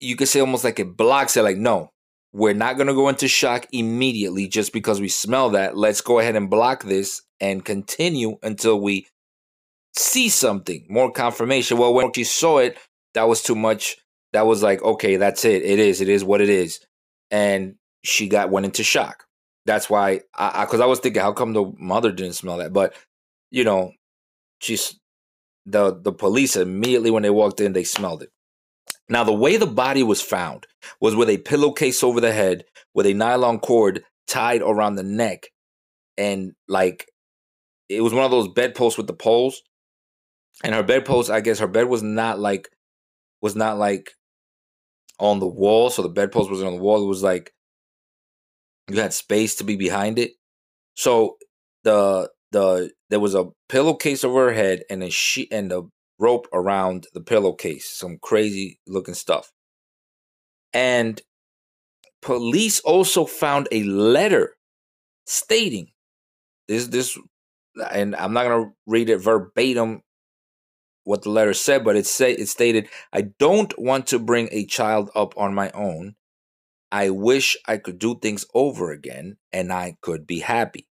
you 0.00 0.16
could 0.16 0.28
say 0.28 0.40
almost 0.40 0.64
like 0.64 0.78
it 0.78 0.96
blocks 0.96 1.36
it. 1.36 1.42
Like, 1.42 1.56
no, 1.56 1.90
we're 2.32 2.54
not 2.54 2.76
gonna 2.76 2.94
go 2.94 3.08
into 3.08 3.28
shock 3.28 3.66
immediately 3.72 4.48
just 4.48 4.72
because 4.72 5.00
we 5.00 5.08
smell 5.08 5.50
that. 5.50 5.76
Let's 5.76 6.00
go 6.00 6.18
ahead 6.18 6.36
and 6.36 6.50
block 6.50 6.84
this 6.84 7.22
and 7.40 7.64
continue 7.64 8.36
until 8.42 8.80
we 8.80 9.06
see 9.96 10.28
something 10.28 10.86
more 10.88 11.12
confirmation. 11.12 11.78
Well, 11.78 11.94
when 11.94 12.12
she 12.12 12.24
saw 12.24 12.58
it, 12.58 12.76
that 13.14 13.28
was 13.28 13.42
too 13.42 13.54
much. 13.54 13.96
That 14.32 14.46
was 14.46 14.62
like, 14.62 14.82
okay, 14.82 15.16
that's 15.16 15.44
it. 15.44 15.62
It 15.62 15.78
is. 15.78 16.00
It 16.00 16.08
is 16.08 16.24
what 16.24 16.40
it 16.40 16.48
is. 16.48 16.80
And 17.30 17.76
she 18.02 18.28
got 18.28 18.50
went 18.50 18.66
into 18.66 18.82
shock. 18.82 19.24
That's 19.66 19.88
why 19.88 20.20
I 20.34 20.64
because 20.64 20.80
I, 20.80 20.84
I, 20.84 20.86
was 20.86 21.00
thinking, 21.00 21.22
how 21.22 21.32
come 21.32 21.52
the 21.52 21.72
mother 21.78 22.12
didn't 22.12 22.34
smell 22.34 22.58
that? 22.58 22.72
But 22.72 22.94
you 23.50 23.64
know, 23.64 23.92
she's 24.60 24.98
the 25.66 25.98
the 26.00 26.12
police 26.12 26.56
immediately 26.56 27.10
when 27.10 27.22
they 27.22 27.30
walked 27.30 27.60
in, 27.60 27.72
they 27.72 27.84
smelled 27.84 28.22
it. 28.22 28.30
Now, 29.08 29.24
the 29.24 29.32
way 29.32 29.56
the 29.56 29.66
body 29.66 30.02
was 30.02 30.22
found 30.22 30.66
was 31.00 31.14
with 31.14 31.28
a 31.28 31.38
pillowcase 31.38 32.02
over 32.02 32.20
the 32.20 32.32
head, 32.32 32.64
with 32.94 33.06
a 33.06 33.14
nylon 33.14 33.58
cord 33.58 34.04
tied 34.26 34.62
around 34.62 34.96
the 34.96 35.02
neck, 35.02 35.48
and 36.16 36.52
like 36.68 37.06
it 37.88 38.02
was 38.02 38.14
one 38.14 38.24
of 38.24 38.30
those 38.30 38.48
bedposts 38.48 38.98
with 38.98 39.06
the 39.06 39.14
poles. 39.14 39.62
and 40.62 40.74
her 40.74 40.82
bedpost, 40.82 41.30
I 41.30 41.40
guess 41.40 41.58
her 41.58 41.66
bed 41.66 41.88
was 41.88 42.02
not 42.02 42.38
like 42.38 42.68
was 43.40 43.56
not 43.56 43.78
like 43.78 44.12
on 45.18 45.38
the 45.38 45.46
wall, 45.46 45.90
so 45.90 46.02
the 46.02 46.08
bedpost 46.08 46.50
wasn't 46.50 46.68
on 46.68 46.76
the 46.76 46.82
wall. 46.82 47.02
It 47.02 47.08
was 47.08 47.22
like 47.22 47.53
you 48.88 49.00
had 49.00 49.12
space 49.12 49.56
to 49.56 49.64
be 49.64 49.76
behind 49.76 50.18
it. 50.18 50.32
So 50.94 51.36
the 51.82 52.30
the 52.52 52.92
there 53.10 53.20
was 53.20 53.34
a 53.34 53.50
pillowcase 53.68 54.24
over 54.24 54.48
her 54.48 54.54
head 54.54 54.82
and 54.90 55.02
a 55.02 55.10
sheet 55.10 55.48
and 55.50 55.72
a 55.72 55.82
rope 56.18 56.46
around 56.52 57.06
the 57.12 57.20
pillowcase. 57.20 57.90
Some 57.90 58.18
crazy 58.20 58.78
looking 58.86 59.14
stuff. 59.14 59.50
And 60.72 61.20
police 62.22 62.80
also 62.80 63.24
found 63.26 63.68
a 63.70 63.82
letter 63.84 64.56
stating 65.26 65.88
this 66.68 66.88
this 66.88 67.18
and 67.90 68.14
I'm 68.16 68.32
not 68.32 68.44
gonna 68.44 68.72
read 68.86 69.10
it 69.10 69.18
verbatim 69.18 70.02
what 71.04 71.22
the 71.22 71.30
letter 71.30 71.54
said, 71.54 71.84
but 71.84 71.96
it 71.96 72.06
say 72.06 72.32
it 72.32 72.48
stated, 72.48 72.88
I 73.12 73.22
don't 73.38 73.78
want 73.78 74.06
to 74.08 74.18
bring 74.18 74.48
a 74.50 74.64
child 74.64 75.10
up 75.14 75.36
on 75.36 75.54
my 75.54 75.70
own. 75.72 76.16
I 76.94 77.10
wish 77.10 77.56
I 77.66 77.78
could 77.78 77.98
do 77.98 78.14
things 78.14 78.46
over 78.54 78.92
again 78.92 79.36
and 79.52 79.72
I 79.72 79.96
could 80.00 80.28
be 80.28 80.38
happy. 80.38 80.86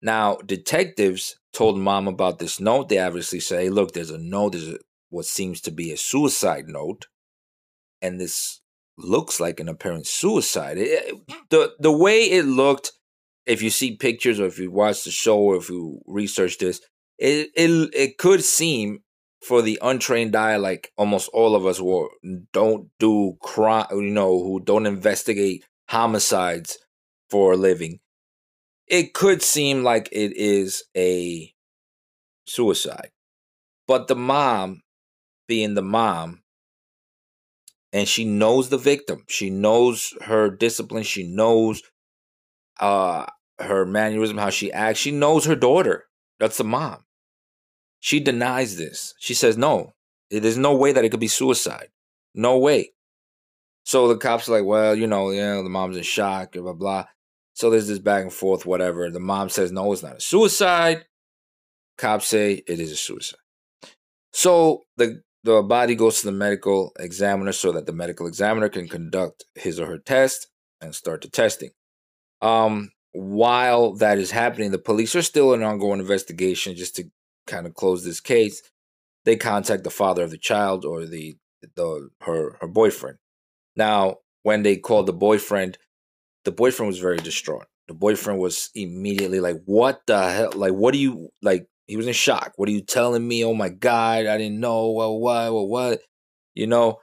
Now, 0.00 0.36
detectives 0.36 1.40
told 1.52 1.76
mom 1.76 2.06
about 2.06 2.38
this 2.38 2.60
note. 2.60 2.88
They 2.88 3.00
obviously 3.00 3.40
say, 3.40 3.68
look, 3.68 3.94
there's 3.94 4.12
a 4.12 4.18
note, 4.18 4.52
there's 4.52 4.68
a, 4.68 4.78
what 5.10 5.24
seems 5.24 5.60
to 5.62 5.72
be 5.72 5.90
a 5.90 5.96
suicide 5.96 6.68
note, 6.68 7.08
and 8.00 8.20
this 8.20 8.60
looks 8.96 9.40
like 9.40 9.58
an 9.58 9.68
apparent 9.68 10.06
suicide. 10.06 10.78
It, 10.78 11.16
the 11.50 11.74
the 11.80 11.90
way 11.90 12.30
it 12.30 12.44
looked, 12.44 12.92
if 13.44 13.62
you 13.62 13.70
see 13.70 13.96
pictures 13.96 14.38
or 14.38 14.46
if 14.46 14.56
you 14.56 14.70
watch 14.70 15.02
the 15.02 15.10
show 15.10 15.38
or 15.38 15.56
if 15.56 15.68
you 15.68 16.00
research 16.06 16.58
this, 16.58 16.80
it 17.18 17.50
it 17.56 17.90
it 17.92 18.18
could 18.18 18.44
seem 18.44 19.02
for 19.46 19.62
the 19.62 19.78
untrained 19.80 20.34
eye, 20.34 20.56
like 20.56 20.92
almost 20.96 21.30
all 21.32 21.54
of 21.54 21.64
us 21.64 21.78
who 21.78 22.10
don't 22.52 22.88
do 22.98 23.36
crime, 23.40 23.86
you 23.92 24.02
know, 24.02 24.42
who 24.42 24.60
don't 24.60 24.86
investigate 24.86 25.64
homicides 25.88 26.78
for 27.30 27.52
a 27.52 27.56
living, 27.56 28.00
it 28.88 29.14
could 29.14 29.42
seem 29.42 29.84
like 29.84 30.08
it 30.10 30.36
is 30.36 30.82
a 30.96 31.52
suicide. 32.46 33.10
But 33.86 34.08
the 34.08 34.16
mom, 34.16 34.82
being 35.46 35.74
the 35.74 35.82
mom, 35.82 36.42
and 37.92 38.08
she 38.08 38.24
knows 38.24 38.68
the 38.68 38.78
victim, 38.78 39.24
she 39.28 39.48
knows 39.48 40.12
her 40.22 40.50
discipline, 40.50 41.04
she 41.04 41.22
knows 41.22 41.82
uh 42.80 43.26
her 43.58 43.86
mannerism, 43.86 44.36
how 44.36 44.50
she 44.50 44.72
acts, 44.72 44.98
she 44.98 45.12
knows 45.12 45.46
her 45.46 45.56
daughter. 45.56 46.04
That's 46.38 46.58
the 46.58 46.64
mom. 46.64 47.05
She 48.00 48.20
denies 48.20 48.76
this. 48.76 49.14
She 49.18 49.34
says, 49.34 49.56
no, 49.56 49.92
there's 50.30 50.58
no 50.58 50.76
way 50.76 50.92
that 50.92 51.04
it 51.04 51.10
could 51.10 51.20
be 51.20 51.28
suicide. 51.28 51.88
No 52.34 52.58
way. 52.58 52.92
So 53.84 54.08
the 54.08 54.16
cops 54.16 54.48
are 54.48 54.52
like, 54.52 54.64
well, 54.64 54.94
you 54.94 55.06
know, 55.06 55.30
yeah, 55.30 55.62
the 55.62 55.68
mom's 55.68 55.96
in 55.96 56.02
shock, 56.02 56.52
blah, 56.52 56.62
blah, 56.62 56.72
blah. 56.72 57.04
So 57.54 57.70
there's 57.70 57.88
this 57.88 57.98
back 57.98 58.22
and 58.22 58.32
forth, 58.32 58.66
whatever. 58.66 59.10
The 59.10 59.20
mom 59.20 59.48
says, 59.48 59.72
no, 59.72 59.92
it's 59.92 60.02
not 60.02 60.16
a 60.16 60.20
suicide. 60.20 61.06
Cops 61.96 62.26
say 62.26 62.62
it 62.66 62.80
is 62.80 62.92
a 62.92 62.96
suicide. 62.96 63.38
So 64.32 64.82
the 64.96 65.22
the 65.44 65.62
body 65.62 65.94
goes 65.94 66.20
to 66.20 66.26
the 66.26 66.32
medical 66.32 66.92
examiner 66.98 67.52
so 67.52 67.70
that 67.72 67.86
the 67.86 67.92
medical 67.92 68.26
examiner 68.26 68.68
can 68.68 68.88
conduct 68.88 69.44
his 69.54 69.78
or 69.78 69.86
her 69.86 69.98
test 69.98 70.48
and 70.80 70.94
start 70.94 71.22
the 71.22 71.28
testing. 71.28 71.70
Um, 72.42 72.90
while 73.12 73.94
that 73.94 74.18
is 74.18 74.32
happening, 74.32 74.72
the 74.72 74.78
police 74.78 75.14
are 75.14 75.22
still 75.22 75.54
in 75.54 75.62
ongoing 75.62 76.00
investigation 76.00 76.76
just 76.76 76.96
to 76.96 77.04
kind 77.46 77.66
of 77.66 77.74
close 77.74 78.04
this 78.04 78.20
case, 78.20 78.62
they 79.24 79.36
contact 79.36 79.84
the 79.84 79.90
father 79.90 80.24
of 80.24 80.30
the 80.30 80.38
child 80.38 80.84
or 80.84 81.06
the 81.06 81.36
the 81.76 82.10
her 82.22 82.56
her 82.60 82.68
boyfriend. 82.68 83.18
Now, 83.76 84.18
when 84.44 84.62
they 84.62 84.76
called 84.76 85.06
the 85.06 85.12
boyfriend, 85.12 85.78
the 86.44 86.52
boyfriend 86.52 86.88
was 86.88 86.98
very 86.98 87.18
distraught. 87.18 87.66
The 87.88 87.94
boyfriend 87.94 88.40
was 88.40 88.70
immediately 88.74 89.40
like, 89.40 89.56
"What 89.64 90.02
the 90.06 90.30
hell? 90.30 90.52
Like, 90.54 90.72
what 90.74 90.92
do 90.92 90.98
you 90.98 91.30
like?" 91.42 91.66
He 91.86 91.96
was 91.96 92.06
in 92.06 92.12
shock. 92.14 92.52
What 92.56 92.68
are 92.68 92.72
you 92.72 92.82
telling 92.82 93.26
me? 93.26 93.44
Oh 93.44 93.54
my 93.54 93.68
god, 93.68 94.26
I 94.26 94.38
didn't 94.38 94.60
know. 94.60 94.90
Well, 94.92 95.18
what? 95.18 95.52
Well, 95.52 95.68
what? 95.68 96.00
You 96.54 96.66
know, 96.66 97.00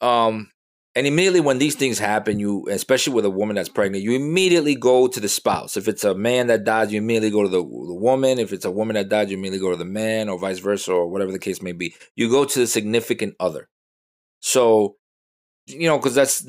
um, 0.00 0.50
and 0.98 1.06
immediately 1.06 1.38
when 1.38 1.58
these 1.58 1.76
things 1.76 1.96
happen, 1.96 2.40
you, 2.40 2.66
especially 2.68 3.12
with 3.12 3.24
a 3.24 3.30
woman 3.30 3.54
that's 3.54 3.68
pregnant, 3.68 4.02
you 4.02 4.16
immediately 4.16 4.74
go 4.74 5.06
to 5.06 5.20
the 5.20 5.28
spouse. 5.28 5.76
If 5.76 5.86
it's 5.86 6.02
a 6.02 6.12
man 6.12 6.48
that 6.48 6.64
dies, 6.64 6.90
you 6.90 6.98
immediately 6.98 7.30
go 7.30 7.44
to 7.44 7.48
the, 7.48 7.62
the 7.62 7.94
woman. 7.94 8.40
If 8.40 8.52
it's 8.52 8.64
a 8.64 8.70
woman 8.72 8.94
that 8.94 9.08
dies, 9.08 9.30
you 9.30 9.38
immediately 9.38 9.60
go 9.60 9.70
to 9.70 9.76
the 9.76 9.84
man, 9.84 10.28
or 10.28 10.40
vice 10.40 10.58
versa, 10.58 10.90
or 10.92 11.06
whatever 11.06 11.30
the 11.30 11.38
case 11.38 11.62
may 11.62 11.70
be. 11.70 11.94
You 12.16 12.28
go 12.28 12.44
to 12.44 12.58
the 12.58 12.66
significant 12.66 13.36
other. 13.38 13.68
So, 14.40 14.96
you 15.66 15.86
know, 15.86 15.98
because 15.98 16.16
that's 16.16 16.44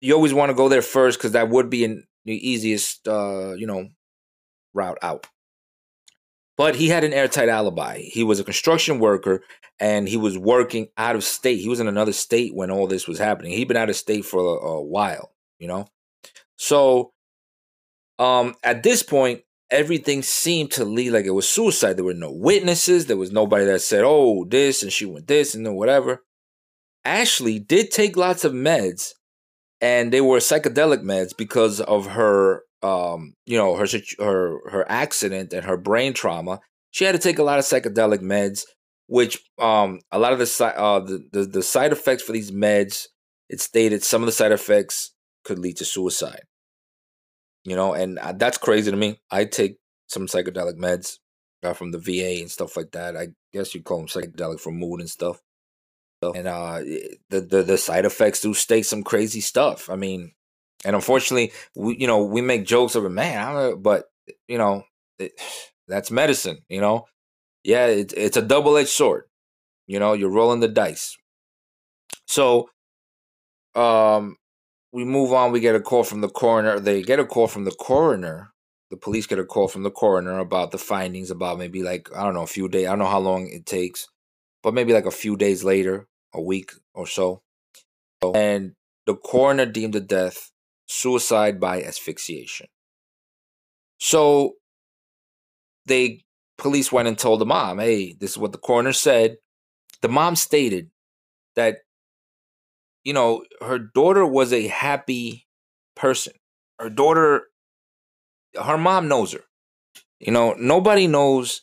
you 0.00 0.14
always 0.14 0.32
want 0.32 0.48
to 0.48 0.54
go 0.54 0.70
there 0.70 0.80
first, 0.80 1.18
because 1.18 1.32
that 1.32 1.50
would 1.50 1.68
be 1.68 1.84
an, 1.84 2.06
the 2.24 2.36
easiest, 2.50 3.06
uh, 3.06 3.52
you 3.52 3.66
know, 3.66 3.88
route 4.72 4.98
out. 5.02 5.26
But 6.56 6.76
he 6.76 6.88
had 6.88 7.04
an 7.04 7.12
airtight 7.12 7.48
alibi. 7.48 7.98
He 7.98 8.22
was 8.22 8.38
a 8.38 8.44
construction 8.44 9.00
worker 9.00 9.42
and 9.80 10.08
he 10.08 10.16
was 10.16 10.38
working 10.38 10.88
out 10.96 11.16
of 11.16 11.24
state. 11.24 11.60
He 11.60 11.68
was 11.68 11.80
in 11.80 11.88
another 11.88 12.12
state 12.12 12.54
when 12.54 12.70
all 12.70 12.86
this 12.86 13.08
was 13.08 13.18
happening. 13.18 13.52
He'd 13.52 13.68
been 13.68 13.76
out 13.76 13.90
of 13.90 13.96
state 13.96 14.24
for 14.24 14.40
a, 14.40 14.68
a 14.68 14.82
while, 14.82 15.32
you 15.58 15.66
know? 15.66 15.88
So 16.56 17.12
um 18.18 18.54
at 18.62 18.82
this 18.82 19.02
point, 19.02 19.42
everything 19.70 20.22
seemed 20.22 20.70
to 20.72 20.84
lead 20.84 21.10
like 21.10 21.24
it 21.24 21.30
was 21.30 21.48
suicide. 21.48 21.96
There 21.96 22.04
were 22.04 22.14
no 22.14 22.30
witnesses. 22.30 23.06
There 23.06 23.16
was 23.16 23.32
nobody 23.32 23.64
that 23.64 23.80
said, 23.80 24.04
oh, 24.04 24.44
this 24.44 24.82
and 24.82 24.92
she 24.92 25.06
went 25.06 25.26
this 25.26 25.54
and 25.54 25.66
then 25.66 25.74
whatever. 25.74 26.22
Ashley 27.04 27.58
did 27.58 27.90
take 27.90 28.16
lots 28.16 28.44
of 28.44 28.52
meds 28.52 29.12
and 29.80 30.12
they 30.12 30.20
were 30.20 30.38
psychedelic 30.38 31.02
meds 31.02 31.36
because 31.36 31.80
of 31.80 32.06
her 32.06 32.62
um, 32.84 33.34
you 33.46 33.56
know, 33.56 33.76
her 33.76 33.86
her 34.18 34.70
her 34.70 34.90
accident 34.90 35.52
and 35.52 35.64
her 35.64 35.78
brain 35.78 36.12
trauma, 36.12 36.60
she 36.90 37.04
had 37.04 37.12
to 37.12 37.18
take 37.18 37.38
a 37.38 37.42
lot 37.42 37.58
of 37.58 37.64
psychedelic 37.64 38.20
meds, 38.20 38.64
which 39.06 39.42
um, 39.58 40.00
a 40.12 40.18
lot 40.18 40.34
of 40.34 40.38
the, 40.38 40.64
uh, 40.64 41.00
the, 41.00 41.24
the 41.32 41.44
the 41.46 41.62
side 41.62 41.92
effects 41.92 42.22
for 42.22 42.32
these 42.32 42.50
meds, 42.50 43.06
it 43.48 43.60
stated 43.60 44.04
some 44.04 44.22
of 44.22 44.26
the 44.26 44.32
side 44.32 44.52
effects 44.52 45.12
could 45.44 45.58
lead 45.58 45.78
to 45.78 45.84
suicide. 45.84 46.42
You 47.64 47.74
know, 47.74 47.94
and 47.94 48.18
uh, 48.18 48.32
that's 48.32 48.58
crazy 48.58 48.90
to 48.90 48.96
me. 48.96 49.18
I 49.30 49.46
take 49.46 49.78
some 50.08 50.26
psychedelic 50.26 50.74
meds 50.74 51.16
uh, 51.62 51.72
from 51.72 51.90
the 51.90 51.98
VA 51.98 52.40
and 52.42 52.50
stuff 52.50 52.76
like 52.76 52.90
that. 52.92 53.16
I 53.16 53.28
guess 53.54 53.74
you 53.74 53.82
call 53.82 53.98
them 53.98 54.08
psychedelic 54.08 54.60
for 54.60 54.70
mood 54.70 55.00
and 55.00 55.08
stuff. 55.08 55.40
And 56.34 56.46
uh, 56.46 56.80
the, 57.30 57.40
the 57.40 57.62
the 57.62 57.78
side 57.78 58.04
effects 58.04 58.42
do 58.42 58.52
state 58.52 58.84
some 58.84 59.02
crazy 59.02 59.40
stuff. 59.40 59.88
I 59.88 59.96
mean, 59.96 60.32
and 60.84 60.94
unfortunately, 60.94 61.52
we 61.74 61.96
you 61.98 62.06
know 62.06 62.24
we 62.24 62.40
make 62.40 62.66
jokes 62.66 62.94
it, 62.94 63.08
man. 63.08 63.80
but 63.82 64.04
you 64.48 64.58
know 64.58 64.84
it, 65.18 65.32
that's 65.88 66.10
medicine. 66.10 66.58
You 66.68 66.80
know, 66.80 67.06
yeah, 67.62 67.86
it, 67.86 68.12
it's 68.16 68.36
a 68.36 68.42
double 68.42 68.76
edged 68.76 68.90
sword. 68.90 69.24
You 69.86 69.98
know, 69.98 70.12
you're 70.14 70.30
rolling 70.30 70.60
the 70.60 70.68
dice. 70.68 71.16
So, 72.26 72.70
um, 73.74 74.36
we 74.92 75.04
move 75.04 75.32
on. 75.32 75.52
We 75.52 75.60
get 75.60 75.74
a 75.74 75.80
call 75.80 76.04
from 76.04 76.20
the 76.20 76.28
coroner. 76.28 76.80
They 76.80 77.02
get 77.02 77.18
a 77.18 77.26
call 77.26 77.48
from 77.48 77.64
the 77.64 77.72
coroner. 77.72 78.52
The 78.90 78.96
police 78.96 79.26
get 79.26 79.38
a 79.38 79.44
call 79.44 79.68
from 79.68 79.82
the 79.82 79.90
coroner 79.90 80.38
about 80.38 80.70
the 80.70 80.78
findings. 80.78 81.30
About 81.30 81.58
maybe 81.58 81.82
like 81.82 82.08
I 82.14 82.22
don't 82.22 82.34
know 82.34 82.42
a 82.42 82.46
few 82.46 82.68
days. 82.68 82.86
I 82.86 82.90
don't 82.90 83.00
know 83.00 83.06
how 83.06 83.18
long 83.18 83.48
it 83.48 83.66
takes, 83.66 84.08
but 84.62 84.74
maybe 84.74 84.92
like 84.92 85.06
a 85.06 85.10
few 85.10 85.36
days 85.36 85.64
later, 85.64 86.06
a 86.32 86.40
week 86.40 86.72
or 86.94 87.06
so. 87.06 87.42
And 88.22 88.72
the 89.06 89.16
coroner 89.16 89.66
deemed 89.66 89.92
the 89.92 90.00
death 90.00 90.50
suicide 90.86 91.60
by 91.60 91.82
asphyxiation. 91.82 92.68
So 93.98 94.54
they 95.86 96.24
police 96.58 96.92
went 96.92 97.08
and 97.08 97.18
told 97.18 97.40
the 97.40 97.46
mom, 97.46 97.78
"Hey, 97.78 98.12
this 98.12 98.32
is 98.32 98.38
what 98.38 98.52
the 98.52 98.58
coroner 98.58 98.92
said." 98.92 99.38
The 100.02 100.08
mom 100.08 100.36
stated 100.36 100.90
that 101.56 101.78
you 103.04 103.12
know, 103.12 103.44
her 103.60 103.78
daughter 103.78 104.24
was 104.26 104.52
a 104.52 104.66
happy 104.66 105.46
person. 105.94 106.32
Her 106.78 106.90
daughter 106.90 107.44
her 108.62 108.78
mom 108.78 109.08
knows 109.08 109.32
her. 109.32 109.44
You 110.20 110.32
know, 110.32 110.54
nobody 110.58 111.06
knows 111.06 111.62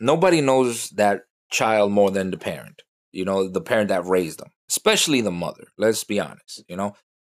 nobody 0.00 0.40
knows 0.40 0.90
that 0.90 1.22
child 1.50 1.92
more 1.92 2.10
than 2.10 2.30
the 2.30 2.38
parent. 2.38 2.82
You 3.12 3.24
know, 3.24 3.48
the 3.48 3.60
parent 3.60 3.88
that 3.88 4.04
raised 4.04 4.40
them, 4.40 4.50
especially 4.68 5.20
the 5.20 5.30
mother. 5.30 5.68
Let's 5.78 6.04
be 6.04 6.20
honest, 6.20 6.64
you 6.68 6.76
know 6.76 6.94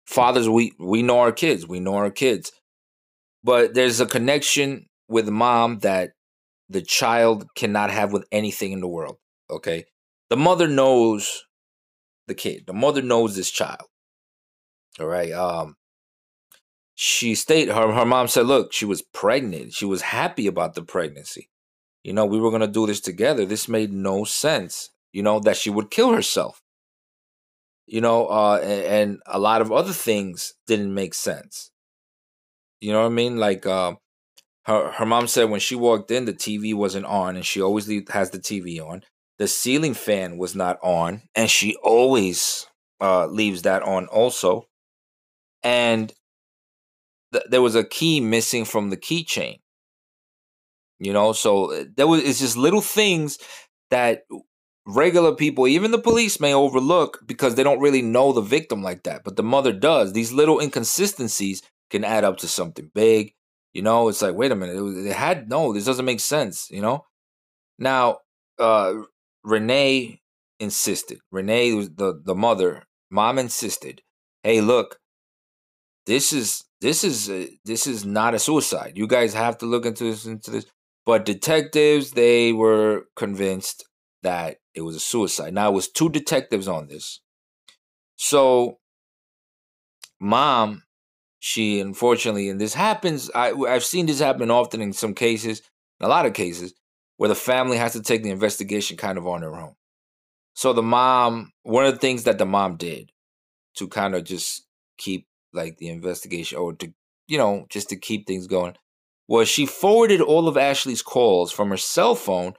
fathers 0.08 0.50
we 0.50 0.74
we 0.80 1.04
know 1.04 1.20
our 1.20 1.34
kids 1.34 1.68
we 1.68 1.80
know 1.82 1.96
our 1.96 2.12
kids 2.12 2.52
but 3.44 3.74
there's 3.76 4.02
a 4.02 4.08
connection 4.08 4.88
with 5.10 5.30
mom 5.30 5.80
that 5.80 6.12
the 6.70 6.82
child 6.82 7.46
cannot 7.56 7.92
have 7.92 8.14
with 8.14 8.26
anything 8.32 8.72
in 8.74 8.82
the 8.82 8.88
world 8.88 9.18
okay 9.52 9.86
the 10.30 10.38
mother 10.38 10.68
knows 10.68 11.46
the 12.28 12.36
kid 12.36 12.66
the 12.68 12.74
mother 12.74 13.02
knows 13.04 13.36
this 13.36 13.52
child 13.52 13.88
all 15.00 15.08
right 15.08 15.34
um 15.34 15.76
she 16.96 17.36
stated 17.36 17.74
her, 17.76 17.92
her 17.94 18.06
mom 18.06 18.28
said 18.28 18.48
look 18.48 18.74
she 18.74 18.86
was 18.86 19.04
pregnant 19.14 19.74
she 19.74 19.86
was 19.86 20.02
happy 20.04 20.48
about 20.48 20.76
the 20.76 20.84
pregnancy 20.84 21.50
You 22.04 22.14
know, 22.14 22.26
we 22.26 22.40
were 22.40 22.52
going 22.52 22.62
to 22.62 22.68
do 22.68 22.88
this 22.88 23.02
together. 23.02 23.46
This 23.46 23.68
made 23.70 23.94
no 23.94 24.26
sense. 24.26 24.92
You 25.14 25.24
know, 25.24 25.40
that 25.42 25.58
she 25.58 25.70
would 25.70 25.92
kill 25.92 26.14
herself. 26.14 26.62
You 27.88 28.02
know, 28.02 28.28
uh, 28.28 28.60
and, 28.62 28.84
and 28.86 29.20
a 29.26 29.40
lot 29.40 29.62
of 29.62 29.72
other 29.72 29.94
things 29.94 30.54
didn't 30.68 30.94
make 30.94 31.14
sense. 31.14 31.72
You 32.80 32.92
know 32.94 33.02
what 33.02 33.08
I 33.08 33.16
mean? 33.16 33.38
Like, 33.38 33.66
uh, 33.66 33.96
her 34.66 34.92
her 34.94 35.06
mom 35.06 35.28
said 35.28 35.50
when 35.50 35.60
she 35.62 35.76
walked 35.76 36.12
in, 36.12 36.26
the 36.26 36.34
TV 36.34 36.74
wasn't 36.74 37.06
on, 37.08 37.36
and 37.38 37.46
she 37.46 37.62
always 37.62 37.90
has 38.10 38.32
the 38.32 38.40
TV 38.40 38.82
on. 38.82 39.04
The 39.40 39.48
ceiling 39.48 39.94
fan 39.96 40.38
was 40.38 40.56
not 40.56 40.80
on, 40.84 41.24
and 41.36 41.50
she 41.52 41.76
always 41.78 42.68
uh, 43.02 43.28
leaves 43.28 43.64
that 43.64 43.84
on 43.84 44.08
also. 44.08 44.68
And 45.64 46.14
th- 47.32 47.46
there 47.50 47.62
was 47.62 47.76
a 47.76 47.84
key 47.86 48.20
missing 48.20 48.66
from 48.66 48.90
the 48.90 48.98
keychain. 48.98 49.60
You 51.00 51.14
know, 51.14 51.32
so 51.34 51.72
uh, 51.74 51.84
there 51.96 52.08
was 52.08 52.24
it's 52.24 52.40
just 52.40 52.58
little 52.58 52.82
things 52.82 53.38
that 53.92 54.24
regular 54.88 55.36
people, 55.36 55.68
even 55.68 55.92
the 55.92 56.00
police, 56.00 56.40
may 56.40 56.54
overlook 56.54 57.20
because 57.28 57.56
they 57.56 57.64
don't 57.64 57.82
really 57.82 58.02
know 58.02 58.32
the 58.32 58.42
victim 58.42 58.82
like 58.82 59.04
that. 59.04 59.24
But 59.24 59.36
the 59.36 59.44
mother 59.44 59.74
does. 59.74 60.14
These 60.14 60.32
little 60.32 60.60
inconsistencies 60.60 61.62
can 61.90 62.04
add 62.04 62.24
up 62.24 62.38
to 62.38 62.48
something 62.48 62.90
big. 62.96 63.34
You 63.74 63.82
know, 63.84 64.08
it's 64.08 64.22
like, 64.22 64.36
wait 64.36 64.52
a 64.52 64.56
minute, 64.56 64.76
it, 64.76 65.08
it 65.08 65.16
had 65.16 65.50
no, 65.50 65.74
this 65.74 65.86
doesn't 65.86 66.06
make 66.06 66.22
sense. 66.22 66.72
You 66.72 66.82
know, 66.82 67.06
now 67.78 68.20
uh, 68.58 68.94
Renee 69.44 70.22
insisted. 70.60 71.20
Renee 71.32 71.74
was 71.74 71.90
the 71.92 72.20
the 72.24 72.36
mother. 72.36 72.84
Mom 73.12 73.38
insisted. 73.38 74.02
Hey, 74.44 74.62
look, 74.62 75.00
this 76.06 76.34
is 76.34 76.64
this 76.82 77.04
is 77.04 77.30
a, 77.30 77.50
this 77.66 77.88
is 77.88 78.06
not 78.06 78.34
a 78.34 78.40
suicide. 78.40 78.94
You 78.96 79.08
guys 79.08 79.34
have 79.34 79.58
to 79.60 79.66
look 79.66 79.86
into 79.86 80.06
this 80.06 80.26
into 80.26 80.52
this. 80.52 80.66
But 81.06 81.26
detectives, 81.26 82.12
they 82.12 82.52
were 82.52 83.06
convinced 83.16 83.86
that 84.24 84.58
it 84.78 84.82
was 84.82 84.96
a 84.96 85.00
suicide. 85.00 85.54
Now 85.54 85.70
it 85.70 85.74
was 85.74 85.90
two 85.90 86.10
detectives 86.10 86.68
on 86.68 86.88
this. 86.88 87.20
So 88.16 88.78
mom, 90.20 90.84
she 91.40 91.80
unfortunately, 91.80 92.50
and 92.50 92.62
this 92.62 92.76
happens, 92.76 93.30
I 93.34 93.52
I've 93.52 93.84
seen 93.84 94.06
this 94.06 94.20
happen 94.20 94.52
often 94.52 94.82
in 94.82 94.94
some 94.94 95.14
cases, 95.14 95.62
a 96.00 96.08
lot 96.08 96.26
of 96.26 96.34
cases, 96.34 96.74
where 97.18 97.30
the 97.30 97.36
family 97.36 97.78
has 97.78 97.94
to 97.94 98.02
take 98.02 98.24
the 98.24 98.30
investigation 98.30 98.98
kind 98.98 99.18
of 99.18 99.28
on 99.28 99.42
their 99.42 99.56
own. 99.56 99.76
So 100.54 100.74
the 100.74 100.84
mom, 100.84 101.52
one 101.64 101.86
of 101.86 101.94
the 101.94 102.00
things 102.00 102.24
that 102.24 102.38
the 102.38 102.46
mom 102.46 102.78
did 102.78 103.12
to 103.76 103.88
kind 103.88 104.16
of 104.16 104.24
just 104.24 104.66
keep 104.98 105.28
like 105.54 105.78
the 105.78 105.90
investigation 105.90 106.58
or 106.58 106.74
to 106.74 106.94
you 107.28 107.38
know 107.38 107.66
just 107.70 107.90
to 107.90 107.96
keep 107.96 108.28
things 108.28 108.48
going 108.48 108.76
was 109.28 109.48
she 109.48 109.66
forwarded 109.66 110.22
all 110.22 110.48
of 110.48 110.58
Ashley's 110.58 111.02
calls 111.02 111.52
from 111.52 111.70
her 111.70 111.78
cell 111.78 112.16
phone 112.16 112.54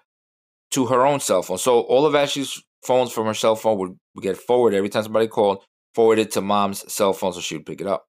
to 0.73 0.87
her 0.87 1.07
own 1.07 1.21
cell 1.21 1.43
phone. 1.43 1.59
So 1.59 1.81
all 1.81 2.07
of 2.07 2.15
Ashley's 2.15 2.63
phones 2.85 3.13
from 3.13 3.27
her 3.27 3.35
cell 3.35 3.57
phone 3.57 3.79
would, 3.79 3.97
get 4.23 4.37
forwarded 4.37 4.77
every 4.77 4.89
time 4.89 5.05
somebody 5.05 5.29
called, 5.29 5.63
forwarded 5.95 6.33
to 6.33 6.41
mom's 6.41 6.93
cell 6.93 7.13
phone 7.13 7.33
so 7.33 7.41
she 7.41 7.57
would 7.57 7.67
pick 7.67 7.81
it 7.81 7.87
up. 7.87 8.05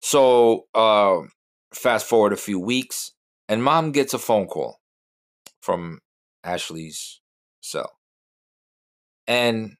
So 0.00 0.64
uh, 0.74 1.20
fast 1.74 2.06
forward 2.06 2.32
a 2.32 2.36
few 2.36 2.58
weeks, 2.58 3.12
and 3.48 3.62
mom 3.62 3.92
gets 3.92 4.14
a 4.14 4.18
phone 4.18 4.46
call 4.46 4.78
from 5.60 5.98
Ashley's 6.44 7.20
cell. 7.60 7.90
And 9.26 9.74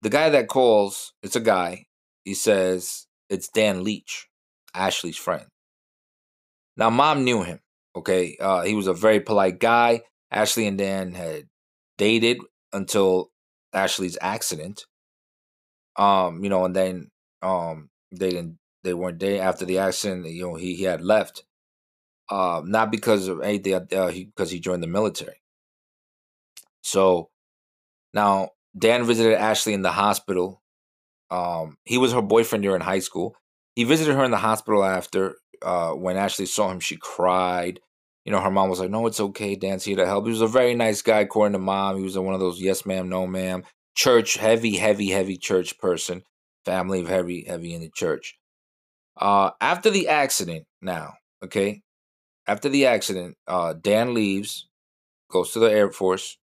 the 0.00 0.10
guy 0.10 0.30
that 0.30 0.48
calls, 0.48 1.12
it's 1.22 1.36
a 1.36 1.40
guy. 1.40 1.84
He 2.24 2.34
says, 2.34 3.06
It's 3.30 3.48
Dan 3.48 3.84
Leach, 3.84 4.26
Ashley's 4.74 5.16
friend. 5.16 5.46
Now, 6.76 6.90
mom 6.90 7.24
knew 7.24 7.42
him. 7.42 7.60
Okay. 7.94 8.36
Uh, 8.40 8.62
he 8.62 8.74
was 8.74 8.86
a 8.86 8.94
very 8.94 9.20
polite 9.20 9.60
guy. 9.60 10.02
Ashley 10.32 10.66
and 10.66 10.78
Dan 10.78 11.12
had 11.12 11.48
dated 11.98 12.38
until 12.72 13.30
Ashley's 13.72 14.18
accident. 14.20 14.86
Um, 15.96 16.42
you 16.42 16.50
know, 16.50 16.64
and 16.64 16.74
then 16.74 17.10
um 17.42 17.90
they 18.12 18.30
didn't 18.30 18.58
they 18.84 18.94
weren't 18.94 19.18
dating 19.18 19.40
after 19.40 19.64
the 19.64 19.78
accident, 19.78 20.26
you 20.26 20.42
know, 20.42 20.54
he, 20.54 20.74
he 20.74 20.84
had 20.84 21.02
left. 21.02 21.44
Uh, 22.30 22.62
not 22.64 22.90
because 22.90 23.28
of 23.28 23.40
anything, 23.42 23.74
uh, 23.74 23.80
because 23.88 24.50
he, 24.50 24.56
he 24.56 24.60
joined 24.60 24.82
the 24.82 24.86
military. 24.86 25.42
So 26.82 27.30
now 28.14 28.50
Dan 28.78 29.04
visited 29.04 29.34
Ashley 29.34 29.74
in 29.74 29.82
the 29.82 29.92
hospital. 29.92 30.62
Um, 31.30 31.76
he 31.84 31.98
was 31.98 32.12
her 32.12 32.22
boyfriend 32.22 32.62
during 32.62 32.82
high 32.82 33.00
school. 33.00 33.36
He 33.76 33.84
visited 33.84 34.14
her 34.14 34.24
in 34.24 34.30
the 34.30 34.38
hospital 34.38 34.84
after. 34.84 35.36
Uh, 35.62 35.92
when 35.92 36.16
Ashley 36.16 36.46
saw 36.46 36.70
him, 36.70 36.80
she 36.80 36.96
cried. 36.96 37.80
You 38.24 38.32
know, 38.32 38.40
her 38.40 38.50
mom 38.50 38.68
was 38.68 38.80
like, 38.80 38.90
"No, 38.90 39.06
it's 39.06 39.20
okay. 39.20 39.56
Dan's 39.56 39.84
here 39.84 39.96
to 39.96 40.06
help." 40.06 40.24
He 40.24 40.30
was 40.30 40.40
a 40.40 40.46
very 40.46 40.74
nice 40.74 41.02
guy, 41.02 41.20
according 41.20 41.54
to 41.54 41.58
mom. 41.58 41.96
He 41.96 42.02
was 42.02 42.18
one 42.18 42.34
of 42.34 42.40
those 42.40 42.60
yes, 42.60 42.86
ma'am, 42.86 43.08
no, 43.08 43.26
ma'am, 43.26 43.64
church 43.94 44.36
heavy, 44.36 44.76
heavy, 44.76 45.10
heavy 45.10 45.36
church 45.36 45.78
person. 45.78 46.22
Family 46.64 47.00
of 47.00 47.08
heavy, 47.08 47.44
heavy 47.44 47.74
in 47.74 47.80
the 47.80 47.90
church. 47.90 48.38
Uh, 49.16 49.50
after 49.60 49.90
the 49.90 50.08
accident, 50.08 50.64
now, 50.80 51.14
okay, 51.44 51.82
after 52.46 52.68
the 52.68 52.86
accident, 52.86 53.36
uh, 53.46 53.72
Dan 53.72 54.14
leaves, 54.14 54.68
goes 55.30 55.52
to 55.52 55.58
the 55.58 55.70
Air 55.70 55.90
Force. 55.90 56.38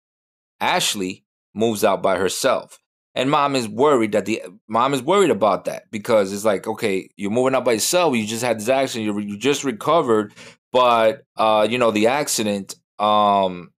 Ashley 0.59 1.23
moves 1.53 1.83
out 1.83 2.01
by 2.01 2.17
herself. 2.17 2.79
And 3.15 3.31
mom 3.31 3.55
is 3.55 3.67
worried 3.67 4.11
that 4.11 4.25
the 4.25 4.41
mom 4.67 4.93
is 4.93 5.01
worried 5.01 5.31
about 5.31 5.65
that 5.65 5.89
because 5.91 6.31
it's 6.31 6.45
like, 6.45 6.67
okay, 6.67 7.09
you're 7.17 7.31
moving 7.31 7.55
out 7.55 7.65
by 7.65 7.73
yourself. 7.73 8.15
You 8.15 8.25
just 8.25 8.43
had 8.43 8.59
this 8.59 8.69
accident. 8.69 9.05
You, 9.05 9.19
you 9.19 9.37
just 9.37 9.63
recovered, 9.63 10.33
but 10.71 11.23
uh, 11.37 11.67
you 11.69 11.77
know 11.77 11.91
the 11.91 12.07
accident 12.07 12.75
um 12.99 13.71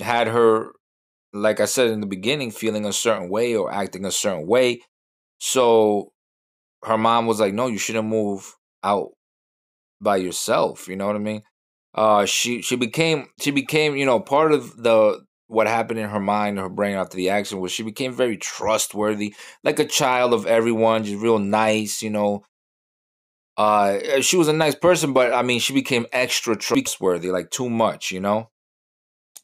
had 0.00 0.28
her, 0.28 0.72
like 1.32 1.60
I 1.60 1.66
said 1.66 1.90
in 1.90 2.00
the 2.00 2.06
beginning, 2.06 2.50
feeling 2.50 2.84
a 2.86 2.92
certain 2.92 3.28
way 3.30 3.56
or 3.56 3.72
acting 3.72 4.04
a 4.04 4.10
certain 4.12 4.46
way. 4.46 4.80
So 5.38 6.12
her 6.84 6.98
mom 6.98 7.26
was 7.26 7.40
like, 7.40 7.54
"No, 7.54 7.66
you 7.68 7.78
shouldn't 7.78 8.08
move 8.08 8.56
out 8.84 9.10
by 10.00 10.16
yourself." 10.16 10.88
You 10.88 10.96
know 10.96 11.06
what 11.06 11.16
I 11.16 11.20
mean? 11.20 11.42
Uh, 11.94 12.26
she 12.26 12.62
she 12.62 12.76
became 12.76 13.28
she 13.40 13.50
became 13.50 13.96
you 13.96 14.06
know 14.06 14.20
part 14.20 14.52
of 14.52 14.82
the 14.82 15.24
what 15.48 15.66
happened 15.68 16.00
in 16.00 16.10
her 16.10 16.20
mind, 16.20 16.58
her 16.58 16.68
brain 16.68 16.96
after 16.96 17.16
the 17.16 17.30
accident 17.30 17.62
was 17.62 17.72
she 17.72 17.82
became 17.84 18.12
very 18.12 18.36
trustworthy, 18.36 19.34
like 19.62 19.78
a 19.78 19.84
child 19.86 20.34
of 20.34 20.44
everyone, 20.46 21.04
just 21.04 21.22
real 21.22 21.38
nice, 21.38 22.02
you 22.02 22.10
know. 22.10 22.42
Uh, 23.56 24.20
she 24.20 24.36
was 24.36 24.48
a 24.48 24.52
nice 24.52 24.74
person, 24.74 25.12
but 25.12 25.32
I 25.34 25.42
mean, 25.42 25.60
she 25.60 25.72
became 25.74 26.06
extra 26.12 26.56
trustworthy, 26.56 27.30
like 27.30 27.50
too 27.50 27.70
much, 27.70 28.12
you 28.12 28.20
know. 28.20 28.50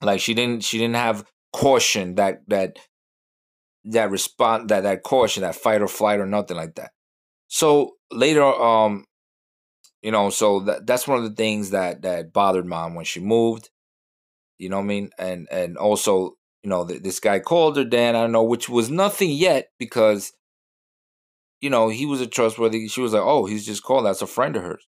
Like 0.03 0.21
she 0.21 0.35
didn't, 0.35 0.65
she 0.65 0.79
didn't 0.79 0.97
have 0.97 1.25
caution 1.53 2.17
that 2.17 2.43
that 2.49 2.79
that 3.85 4.11
respond 4.11 4.71
that 4.71 4.83
that 4.83 5.03
caution, 5.03 5.43
that 5.43 5.57
fight 5.57 5.83
or 5.83 5.89
flight 5.89 6.21
or 6.21 6.27
nothing 6.27 6.57
like 6.57 6.75
that. 6.77 6.93
So 7.49 7.97
later, 8.13 8.45
um, 8.45 9.07
you 10.03 10.11
know, 10.13 10.31
so 10.31 10.61
that 10.61 10.87
that's 10.87 11.09
one 11.09 11.19
of 11.19 11.25
the 11.25 11.37
things 11.37 11.71
that 11.71 12.03
that 12.03 12.33
bothered 12.33 12.67
mom 12.67 12.95
when 12.95 13.05
she 13.05 13.21
moved. 13.21 13.71
You 14.59 14.69
know 14.69 14.77
what 14.79 14.85
I 14.85 14.87
mean? 14.87 15.11
And 15.19 15.49
and 15.51 15.77
also, 15.77 16.37
you 16.63 16.71
know, 16.71 16.87
th- 16.87 17.03
this 17.03 17.21
guy 17.21 17.41
called 17.41 17.77
her 17.77 17.85
Dan. 17.85 18.17
I 18.17 18.23
don't 18.23 18.33
know, 18.33 18.45
which 18.45 18.69
was 18.69 18.91
nothing 18.91 19.31
yet 19.31 19.69
because, 19.79 20.33
you 21.63 21.71
know, 21.71 21.89
he 21.89 22.05
was 22.05 22.21
a 22.21 22.27
trustworthy. 22.27 22.89
She 22.89 23.01
was 23.01 23.15
like, 23.15 23.23
oh, 23.23 23.47
he's 23.47 23.65
just 23.65 23.83
called. 23.83 24.05
That's 24.05 24.21
a 24.21 24.27
friend 24.27 24.55
of 24.57 24.63
hers, 24.63 24.87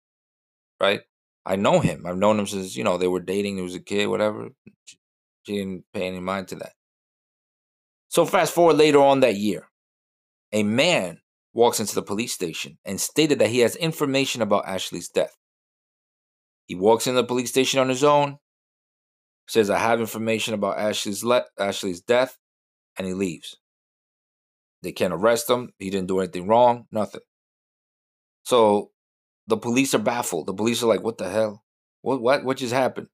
right? 0.79 1.01
I 1.45 1.57
know 1.57 1.81
him. 1.81 2.05
I've 2.05 2.17
known 2.17 2.39
him 2.39 2.47
since 2.47 2.77
you 2.77 2.85
know 2.85 2.97
they 2.97 3.07
were 3.07 3.19
dating. 3.19 3.57
He 3.57 3.61
was 3.61 3.75
a 3.75 3.81
kid, 3.81 4.07
whatever. 4.07 4.49
She, 4.85 4.97
didn't 5.45 5.83
pay 5.93 6.05
any 6.07 6.19
mind 6.19 6.47
to 6.49 6.55
that. 6.55 6.73
So 8.09 8.25
fast 8.25 8.53
forward 8.53 8.77
later 8.77 8.99
on 8.99 9.21
that 9.21 9.35
year, 9.35 9.67
a 10.53 10.61
man 10.61 11.19
walks 11.53 11.79
into 11.79 11.95
the 11.95 12.03
police 12.03 12.33
station 12.33 12.77
and 12.85 13.01
stated 13.01 13.39
that 13.39 13.49
he 13.49 13.59
has 13.59 13.75
information 13.75 14.43
about 14.43 14.67
Ashley's 14.67 15.09
death. 15.09 15.35
He 16.67 16.75
walks 16.75 17.07
into 17.07 17.19
the 17.19 17.27
police 17.27 17.49
station 17.49 17.79
on 17.79 17.89
his 17.89 18.03
own 18.03 18.37
says, 19.49 19.69
I 19.69 19.79
have 19.79 19.99
information 19.99 20.53
about 20.53 20.77
Ashley's, 20.77 21.23
le- 21.23 21.45
Ashley's 21.57 22.01
death, 22.01 22.37
and 22.97 23.07
he 23.07 23.13
leaves. 23.13 23.57
They 24.81 24.91
can't 24.91 25.13
arrest 25.13 25.49
him. 25.49 25.73
He 25.77 25.89
didn't 25.89 26.07
do 26.07 26.19
anything 26.19 26.47
wrong, 26.47 26.85
nothing. 26.91 27.21
So 28.43 28.91
the 29.47 29.57
police 29.57 29.93
are 29.93 29.99
baffled. 29.99 30.47
The 30.47 30.53
police 30.53 30.81
are 30.83 30.87
like, 30.87 31.03
what 31.03 31.17
the 31.17 31.29
hell? 31.29 31.63
What, 32.01 32.21
what, 32.21 32.45
what 32.45 32.57
just 32.57 32.73
happened? 32.73 33.07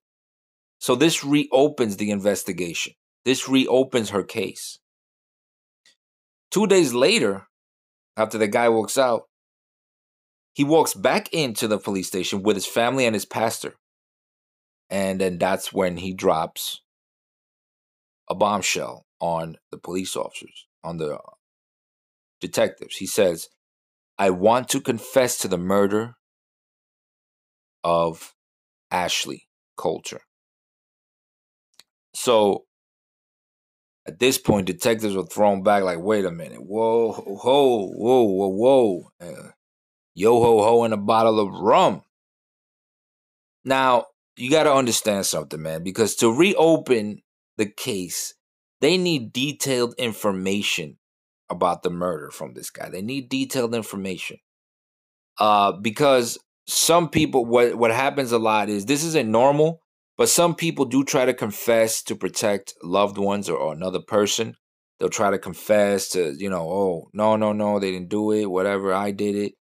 So 0.78 0.94
this 0.94 1.24
reopens 1.24 1.96
the 1.96 2.10
investigation. 2.10 2.92
This 3.24 3.48
reopens 3.48 4.10
her 4.10 4.22
case. 4.22 4.78
Two 6.50 6.66
days 6.66 6.94
later, 6.94 7.48
after 8.16 8.38
the 8.38 8.46
guy 8.46 8.68
walks 8.68 8.96
out, 8.96 9.24
he 10.52 10.64
walks 10.64 10.94
back 10.94 11.32
into 11.32 11.68
the 11.68 11.78
police 11.78 12.06
station 12.06 12.42
with 12.42 12.56
his 12.56 12.66
family 12.66 13.04
and 13.04 13.14
his 13.14 13.26
pastor. 13.26 13.74
And 14.88 15.20
then 15.20 15.38
that's 15.38 15.72
when 15.72 15.96
he 15.96 16.14
drops 16.14 16.80
a 18.30 18.34
bombshell 18.34 19.04
on 19.20 19.56
the 19.70 19.78
police 19.78 20.16
officers, 20.16 20.66
on 20.84 20.98
the 20.98 21.18
detectives. 22.40 22.96
He 22.96 23.06
says, 23.06 23.48
I 24.18 24.30
want 24.30 24.68
to 24.70 24.80
confess 24.80 25.38
to 25.38 25.48
the 25.48 25.58
murder 25.58 26.14
of 27.84 28.34
Ashley 28.90 29.48
Coulter. 29.76 30.20
So 32.14 32.64
at 34.06 34.18
this 34.18 34.38
point, 34.38 34.66
detectives 34.66 35.14
were 35.14 35.26
thrown 35.26 35.62
back 35.62 35.82
like, 35.82 35.98
wait 36.00 36.24
a 36.24 36.30
minute, 36.30 36.64
whoa, 36.64 37.12
whoa, 37.12 37.88
whoa, 37.88 38.22
whoa, 38.22 38.48
whoa. 38.48 39.10
Uh, 39.20 39.50
yo 40.14 40.40
ho 40.40 40.62
ho 40.62 40.84
and 40.84 40.94
a 40.94 40.98
bottle 40.98 41.40
of 41.40 41.52
rum. 41.60 42.02
Now, 43.64 44.06
you 44.36 44.50
got 44.50 44.64
to 44.64 44.72
understand 44.72 45.26
something, 45.26 45.60
man, 45.60 45.82
because 45.82 46.14
to 46.16 46.32
reopen 46.32 47.22
the 47.56 47.66
case, 47.66 48.34
they 48.80 48.96
need 48.96 49.32
detailed 49.32 49.94
information 49.98 50.98
about 51.48 51.82
the 51.82 51.90
murder 51.90 52.30
from 52.30 52.54
this 52.54 52.70
guy. 52.70 52.88
They 52.88 53.02
need 53.02 53.28
detailed 53.28 53.74
information. 53.74 54.38
Uh, 55.38 55.72
because 55.72 56.38
some 56.66 57.08
people, 57.08 57.44
what, 57.44 57.76
what 57.76 57.90
happens 57.90 58.32
a 58.32 58.38
lot 58.38 58.68
is 58.68 58.86
this 58.86 59.04
isn't 59.04 59.30
normal, 59.30 59.80
but 60.16 60.28
some 60.28 60.54
people 60.54 60.84
do 60.86 61.04
try 61.04 61.24
to 61.24 61.34
confess 61.34 62.02
to 62.04 62.16
protect 62.16 62.74
loved 62.82 63.18
ones 63.18 63.48
or, 63.48 63.56
or 63.56 63.72
another 63.72 64.00
person. 64.00 64.54
They'll 64.98 65.10
try 65.10 65.30
to 65.30 65.38
confess 65.38 66.08
to, 66.10 66.34
you 66.38 66.48
know, 66.48 66.68
oh, 66.68 67.10
no, 67.12 67.36
no, 67.36 67.52
no, 67.52 67.78
they 67.78 67.90
didn't 67.90 68.08
do 68.08 68.32
it, 68.32 68.46
whatever, 68.46 68.94
I 68.94 69.10
did 69.10 69.36
it. 69.36 69.52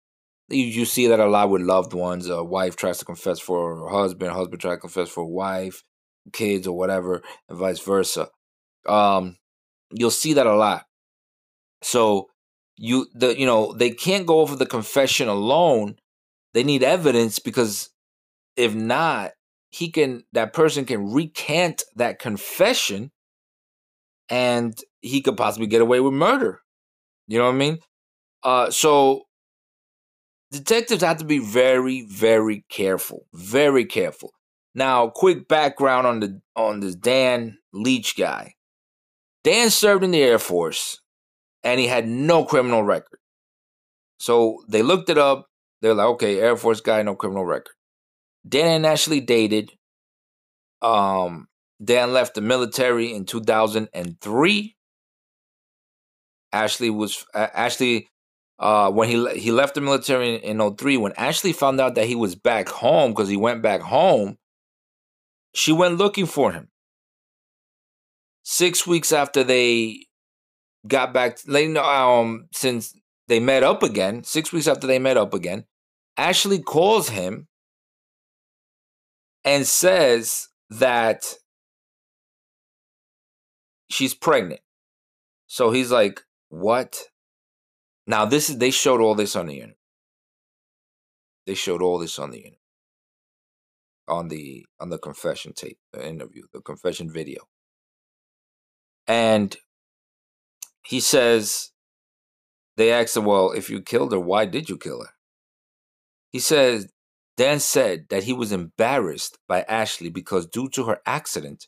You, 0.48 0.64
you 0.64 0.84
see 0.84 1.08
that 1.08 1.20
a 1.20 1.26
lot 1.26 1.50
with 1.50 1.62
loved 1.62 1.92
ones. 1.92 2.28
A 2.28 2.44
wife 2.44 2.76
tries 2.76 2.98
to 2.98 3.04
confess 3.04 3.40
for 3.40 3.76
her 3.76 3.88
husband, 3.88 4.30
husband 4.30 4.60
tries 4.60 4.76
to 4.76 4.80
confess 4.80 5.08
for 5.08 5.24
wife, 5.24 5.82
kids, 6.32 6.66
or 6.66 6.76
whatever, 6.76 7.22
and 7.48 7.58
vice 7.58 7.80
versa. 7.80 8.28
Um, 8.86 9.36
you'll 9.90 10.10
see 10.10 10.34
that 10.34 10.46
a 10.46 10.54
lot. 10.54 10.84
So 11.84 12.28
you 12.76 13.06
the 13.14 13.38
you 13.38 13.46
know 13.46 13.72
they 13.74 13.90
can't 13.90 14.26
go 14.26 14.40
over 14.40 14.56
the 14.56 14.66
confession 14.66 15.28
alone. 15.28 15.96
They 16.54 16.64
need 16.64 16.82
evidence 16.82 17.38
because 17.38 17.90
if 18.56 18.74
not, 18.74 19.32
he 19.70 19.90
can 19.90 20.24
that 20.32 20.52
person 20.52 20.86
can 20.86 21.12
recant 21.12 21.82
that 21.96 22.18
confession 22.18 23.10
and 24.28 24.78
he 25.02 25.20
could 25.20 25.36
possibly 25.36 25.66
get 25.66 25.82
away 25.82 26.00
with 26.00 26.14
murder. 26.14 26.62
You 27.28 27.38
know 27.38 27.46
what 27.46 27.54
I 27.54 27.58
mean? 27.58 27.78
Uh, 28.42 28.70
so 28.70 29.24
detectives 30.50 31.02
have 31.02 31.18
to 31.18 31.24
be 31.24 31.38
very, 31.38 32.06
very 32.08 32.64
careful. 32.70 33.26
Very 33.34 33.84
careful. 33.84 34.30
Now, 34.74 35.08
quick 35.08 35.48
background 35.48 36.06
on 36.06 36.20
the 36.20 36.40
on 36.56 36.80
this 36.80 36.94
Dan 36.94 37.58
Leach 37.72 38.16
guy. 38.16 38.54
Dan 39.42 39.68
served 39.68 40.02
in 40.02 40.12
the 40.12 40.22
Air 40.22 40.38
Force 40.38 41.00
and 41.64 41.80
he 41.80 41.86
had 41.86 42.06
no 42.06 42.44
criminal 42.44 42.82
record. 42.82 43.18
So 44.18 44.62
they 44.68 44.82
looked 44.82 45.10
it 45.10 45.18
up. 45.18 45.46
They're 45.82 45.94
like, 45.94 46.06
okay, 46.06 46.40
Air 46.40 46.56
Force 46.56 46.80
guy, 46.80 47.02
no 47.02 47.14
criminal 47.14 47.44
record. 47.44 47.74
Dan 48.48 48.68
and 48.68 48.86
Ashley 48.86 49.20
dated. 49.20 49.72
Um, 50.80 51.48
Dan 51.82 52.12
left 52.12 52.34
the 52.34 52.40
military 52.40 53.12
in 53.12 53.24
2003. 53.24 54.76
Ashley 56.52 56.90
was 56.90 57.26
uh, 57.34 57.48
Ashley 57.52 58.08
uh, 58.60 58.90
when 58.90 59.08
he 59.08 59.40
he 59.40 59.50
left 59.50 59.74
the 59.74 59.80
military 59.80 60.36
in, 60.36 60.60
in 60.60 60.76
03 60.76 60.98
when 60.98 61.12
Ashley 61.16 61.52
found 61.52 61.80
out 61.80 61.96
that 61.96 62.06
he 62.06 62.14
was 62.14 62.36
back 62.36 62.68
home 62.68 63.10
because 63.10 63.28
he 63.28 63.36
went 63.36 63.60
back 63.60 63.80
home 63.80 64.38
she 65.54 65.72
went 65.72 65.96
looking 65.96 66.26
for 66.26 66.52
him. 66.52 66.68
Six 68.42 68.86
weeks 68.86 69.12
after 69.12 69.42
they 69.42 70.06
got 70.86 71.12
back, 71.12 71.38
um, 71.48 72.48
since 72.52 72.94
they 73.28 73.40
met 73.40 73.62
up 73.62 73.82
again, 73.82 74.24
six 74.24 74.52
weeks 74.52 74.66
after 74.68 74.86
they 74.86 74.98
met 74.98 75.16
up 75.16 75.34
again, 75.34 75.64
Ashley 76.16 76.60
calls 76.60 77.08
him 77.08 77.48
and 79.44 79.66
says 79.66 80.48
that 80.70 81.34
she's 83.90 84.14
pregnant. 84.14 84.60
So 85.46 85.70
he's 85.70 85.90
like, 85.90 86.22
"What?" 86.48 87.08
Now 88.06 88.24
this 88.24 88.50
is 88.50 88.58
they 88.58 88.70
showed 88.70 89.00
all 89.00 89.14
this 89.14 89.36
on 89.36 89.46
the 89.46 89.54
internet. 89.54 89.76
They 91.46 91.54
showed 91.54 91.82
all 91.82 91.98
this 91.98 92.18
on 92.18 92.30
the 92.30 92.38
internet 92.38 92.58
on 94.08 94.28
the 94.28 94.66
on 94.80 94.90
the 94.90 94.98
confession 94.98 95.52
tape, 95.52 95.78
the 95.92 96.06
interview, 96.06 96.42
the 96.52 96.60
confession 96.60 97.10
video. 97.10 97.42
And 99.06 99.56
he 100.86 101.00
says 101.00 101.70
they 102.76 102.92
asked 102.92 103.16
him, 103.16 103.24
Well, 103.24 103.52
if 103.52 103.70
you 103.70 103.80
killed 103.80 104.12
her, 104.12 104.20
why 104.20 104.44
did 104.44 104.68
you 104.68 104.76
kill 104.76 105.02
her? 105.02 105.10
He 106.30 106.40
says 106.40 106.88
Dan 107.36 107.60
said 107.60 108.06
that 108.10 108.24
he 108.24 108.32
was 108.32 108.52
embarrassed 108.52 109.38
by 109.48 109.62
Ashley 109.62 110.10
because 110.10 110.46
due 110.46 110.68
to 110.70 110.84
her 110.84 111.00
accident, 111.06 111.66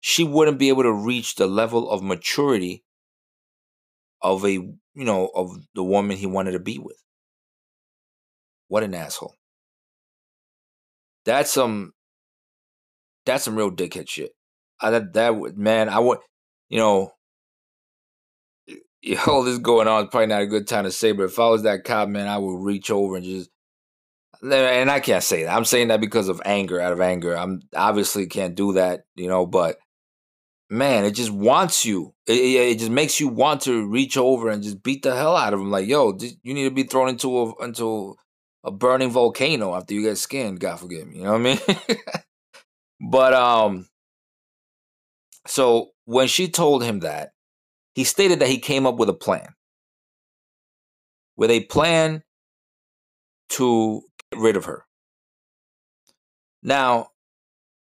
she 0.00 0.24
wouldn't 0.24 0.58
be 0.58 0.68
able 0.68 0.82
to 0.82 0.92
reach 0.92 1.36
the 1.36 1.46
level 1.46 1.90
of 1.90 2.02
maturity 2.02 2.84
of 4.20 4.44
a 4.44 4.52
you 4.52 4.76
know 4.94 5.30
of 5.34 5.50
the 5.74 5.82
woman 5.82 6.16
he 6.16 6.26
wanted 6.26 6.52
to 6.52 6.58
be 6.58 6.78
with. 6.78 7.02
What 8.68 8.82
an 8.82 8.94
asshole. 8.94 9.36
That's 11.24 11.50
some 11.50 11.92
that's 13.24 13.44
some 13.44 13.56
real 13.56 13.70
dickhead 13.70 14.08
shit. 14.08 14.32
I, 14.80 14.90
that 14.90 15.12
that 15.14 15.56
man, 15.56 15.88
I 15.88 16.00
would 16.00 16.18
you 16.68 16.78
know 16.78 17.12
all 19.26 19.42
this 19.42 19.58
going 19.58 19.88
on 19.88 20.04
is 20.04 20.10
probably 20.10 20.26
not 20.26 20.42
a 20.42 20.46
good 20.46 20.68
time 20.68 20.84
to 20.84 20.92
say, 20.92 21.12
but 21.12 21.24
if 21.24 21.38
I 21.38 21.48
was 21.48 21.62
that 21.62 21.84
cop, 21.84 22.08
man, 22.08 22.28
I 22.28 22.38
would 22.38 22.64
reach 22.64 22.90
over 22.90 23.16
and 23.16 23.24
just 23.24 23.50
and 24.42 24.90
I 24.90 24.98
can't 24.98 25.22
say 25.22 25.44
that. 25.44 25.56
I'm 25.56 25.64
saying 25.64 25.88
that 25.88 26.00
because 26.00 26.28
of 26.28 26.42
anger, 26.44 26.80
out 26.80 26.92
of 26.92 27.00
anger. 27.00 27.36
I'm 27.36 27.60
obviously 27.76 28.26
can't 28.26 28.56
do 28.56 28.72
that, 28.72 29.04
you 29.14 29.28
know, 29.28 29.46
but 29.46 29.78
man, 30.68 31.04
it 31.04 31.12
just 31.12 31.30
wants 31.30 31.84
you. 31.84 32.12
It, 32.26 32.32
it, 32.32 32.78
just 32.78 32.90
makes 32.90 33.20
you 33.20 33.28
want 33.28 33.60
to 33.62 33.86
reach 33.86 34.16
over 34.16 34.48
and 34.48 34.62
just 34.62 34.82
beat 34.82 35.02
the 35.02 35.14
hell 35.14 35.36
out 35.36 35.54
of 35.54 35.60
him. 35.60 35.70
Like, 35.70 35.86
yo, 35.86 36.18
you 36.42 36.54
need 36.54 36.64
to 36.64 36.70
be 36.70 36.84
thrown 36.84 37.08
into 37.08 37.38
a 37.38 37.64
into 37.64 38.16
a 38.64 38.72
burning 38.72 39.10
volcano 39.10 39.74
after 39.74 39.94
you 39.94 40.02
get 40.02 40.18
skinned. 40.18 40.58
God 40.58 40.80
forgive 40.80 41.06
me. 41.06 41.18
You 41.18 41.24
know 41.24 41.38
what 41.38 41.40
I 41.40 41.44
mean? 41.44 41.98
but 43.10 43.34
um, 43.34 43.86
so 45.46 45.90
when 46.04 46.26
she 46.26 46.48
told 46.48 46.82
him 46.82 47.00
that, 47.00 47.32
he 47.94 48.04
stated 48.04 48.40
that 48.40 48.48
he 48.48 48.58
came 48.58 48.86
up 48.86 48.96
with 48.96 49.08
a 49.08 49.14
plan, 49.14 49.54
with 51.36 51.50
a 51.50 51.64
plan 51.64 52.22
to 53.50 54.02
get 54.30 54.40
rid 54.40 54.56
of 54.56 54.64
her. 54.64 54.84
Now, 56.62 57.08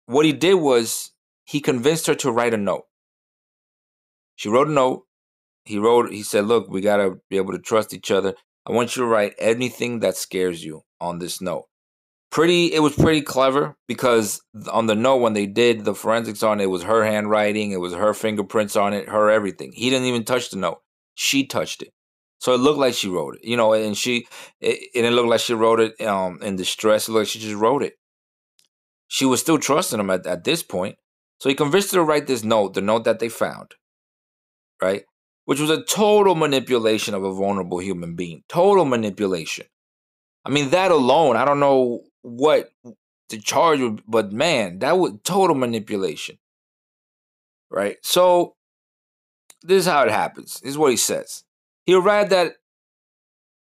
what 0.07 0.27
he 0.27 0.33
did 0.33 0.55
was 0.55 1.13
he 1.45 1.61
convinced 1.61 2.07
her 2.07 2.15
to 2.17 2.31
write 2.31 2.55
a 2.55 2.59
note. 2.59 2.85
She 4.37 4.49
wrote 4.49 4.69
a 4.69 4.73
note. 4.73 5.05
He 5.65 5.79
wrote. 5.79 6.11
He 6.13 6.23
said, 6.23 6.47
"Look, 6.47 6.69
we 6.69 6.81
gotta 6.81 7.17
be 7.31 7.37
able 7.37 7.53
to 7.53 7.59
trust 7.59 7.95
each 7.95 8.11
other. 8.11 8.35
I 8.67 8.73
want 8.73 8.97
you 8.97 9.03
to 9.03 9.09
write 9.09 9.35
anything 9.39 10.01
that 10.01 10.17
scares 10.17 10.65
you 10.65 10.83
on 11.01 11.19
this 11.19 11.41
note. 11.41 11.67
Pretty, 12.35 12.75
it 12.75 12.81
was 12.81 12.97
pretty 12.97 13.23
clever 13.23 13.77
because 13.87 14.43
on 14.73 14.87
the 14.87 14.97
note 14.97 15.19
when 15.19 15.35
they 15.35 15.47
did 15.47 15.85
the 15.85 15.95
forensics 15.95 16.43
on 16.43 16.61
it, 16.61 16.65
it 16.65 16.67
was 16.67 16.83
her 16.83 17.05
handwriting, 17.05 17.71
it 17.71 17.79
was 17.79 17.95
her 17.95 18.13
fingerprints 18.13 18.75
on 18.75 18.93
it, 18.93 19.09
her 19.09 19.31
everything. 19.31 19.71
He 19.73 19.89
didn't 19.89 20.09
even 20.09 20.25
touch 20.25 20.51
the 20.51 20.57
note; 20.57 20.81
she 21.15 21.47
touched 21.47 21.81
it, 21.81 21.93
so 22.41 22.53
it 22.53 22.59
looked 22.59 22.81
like 22.81 22.95
she 22.95 23.09
wrote 23.09 23.37
it. 23.37 23.45
You 23.45 23.57
know, 23.57 23.73
and 23.73 23.97
she, 23.97 24.27
it, 24.61 24.81
it 24.95 25.03
didn't 25.03 25.15
look 25.15 25.27
like 25.27 25.39
she 25.39 25.55
wrote 25.55 25.79
it 25.79 26.01
um, 26.01 26.41
in 26.43 26.57
distress. 26.57 27.09
It 27.09 27.13
looked 27.13 27.29
like 27.29 27.29
she 27.29 27.39
just 27.39 27.55
wrote 27.55 27.85
it. 27.85 27.95
She 29.07 29.25
was 29.25 29.39
still 29.39 29.59
trusting 29.59 30.01
him 30.01 30.11
at, 30.11 30.27
at 30.27 30.43
this 30.43 30.65
point, 30.65 30.97
so 31.39 31.49
he 31.49 31.55
convinced 31.55 31.93
her 31.93 31.99
to 31.99 32.03
write 32.03 32.27
this 32.27 32.43
note, 32.43 32.75
the 32.75 32.81
note 32.81 33.05
that 33.05 33.21
they 33.21 33.29
found, 33.29 33.77
right? 34.83 35.05
which 35.45 35.61
was 35.61 35.71
a 35.71 35.83
total 35.85 36.35
manipulation 36.35 37.15
of 37.15 37.23
a 37.23 37.33
vulnerable 37.33 37.79
human 37.79 38.17
being. 38.17 38.43
Total 38.49 38.85
manipulation. 38.85 39.67
I 40.45 40.51
mean, 40.51 40.71
that 40.71 40.91
alone, 40.91 41.37
I 41.37 41.45
don't 41.45 41.61
know 41.61 42.03
what 42.25 42.71
the 43.29 43.39
charge 43.39 43.81
would, 43.81 44.03
but 44.07 44.33
man, 44.33 44.81
that 44.81 44.99
was 44.99 45.13
total 45.23 45.55
manipulation. 45.55 46.39
Right? 47.71 47.97
So, 48.03 48.55
this 49.63 49.81
is 49.81 49.87
how 49.87 50.03
it 50.03 50.11
happens. 50.11 50.61
This 50.61 50.71
is 50.71 50.79
what 50.79 50.91
he 50.91 50.97
says. 50.97 51.45
He 51.87 51.95
arrived 51.95 52.33
at 52.33 52.55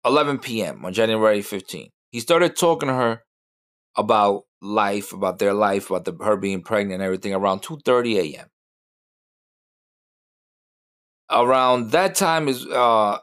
11 0.04 0.38
p.m. 0.38 0.84
on 0.84 0.92
January 0.92 1.42
15. 1.42 1.90
He 2.10 2.20
started 2.20 2.56
talking 2.56 2.88
to 2.88 2.94
her 2.94 3.22
about 3.96 4.44
life, 4.60 5.12
about 5.12 5.38
their 5.38 5.54
life, 5.54 5.90
about 5.90 6.04
the, 6.04 6.16
her 6.24 6.36
being 6.36 6.62
pregnant 6.62 6.94
and 6.94 7.02
everything 7.02 7.34
around 7.34 7.60
2:30 7.60 8.34
a.m 8.34 8.46
around 11.30 11.90
that 11.90 12.14
time 12.14 12.48
is 12.48 12.66
uh 12.66 13.18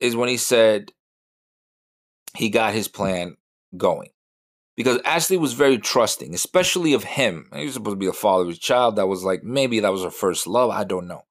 is 0.00 0.14
when 0.14 0.28
he 0.28 0.36
said 0.36 0.92
he 2.36 2.50
got 2.50 2.74
his 2.74 2.88
plan 2.88 3.36
going 3.76 4.10
because 4.76 5.00
Ashley 5.04 5.38
was 5.38 5.54
very 5.54 5.78
trusting, 5.78 6.34
especially 6.34 6.92
of 6.92 7.02
him. 7.02 7.48
He 7.54 7.64
was 7.64 7.74
supposed 7.74 7.94
to 7.94 7.98
be 7.98 8.06
the 8.06 8.12
father 8.12 8.42
of 8.42 8.48
his 8.48 8.58
child. 8.58 8.96
That 8.96 9.08
was 9.08 9.24
like 9.24 9.42
maybe 9.42 9.80
that 9.80 9.92
was 9.92 10.04
her 10.04 10.10
first 10.10 10.46
love. 10.46 10.70
I 10.70 10.84
don't 10.84 11.08
know. 11.08 11.22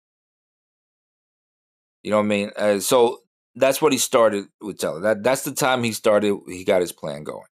You 2.02 2.12
know 2.12 2.18
what 2.18 2.24
I 2.24 2.28
mean? 2.28 2.52
Uh, 2.56 2.80
so 2.80 3.20
that's 3.56 3.82
what 3.82 3.92
he 3.92 3.98
started 3.98 4.46
with 4.60 4.80
telling. 4.80 5.04
That 5.04 5.24
that's 5.24 5.44
the 5.44 5.54
time 5.54 5.84
he 5.84 5.92
started. 5.92 6.38
He 6.48 6.64
got 6.64 6.82
his 6.82 6.92
plan 6.92 7.24
going. 7.24 7.48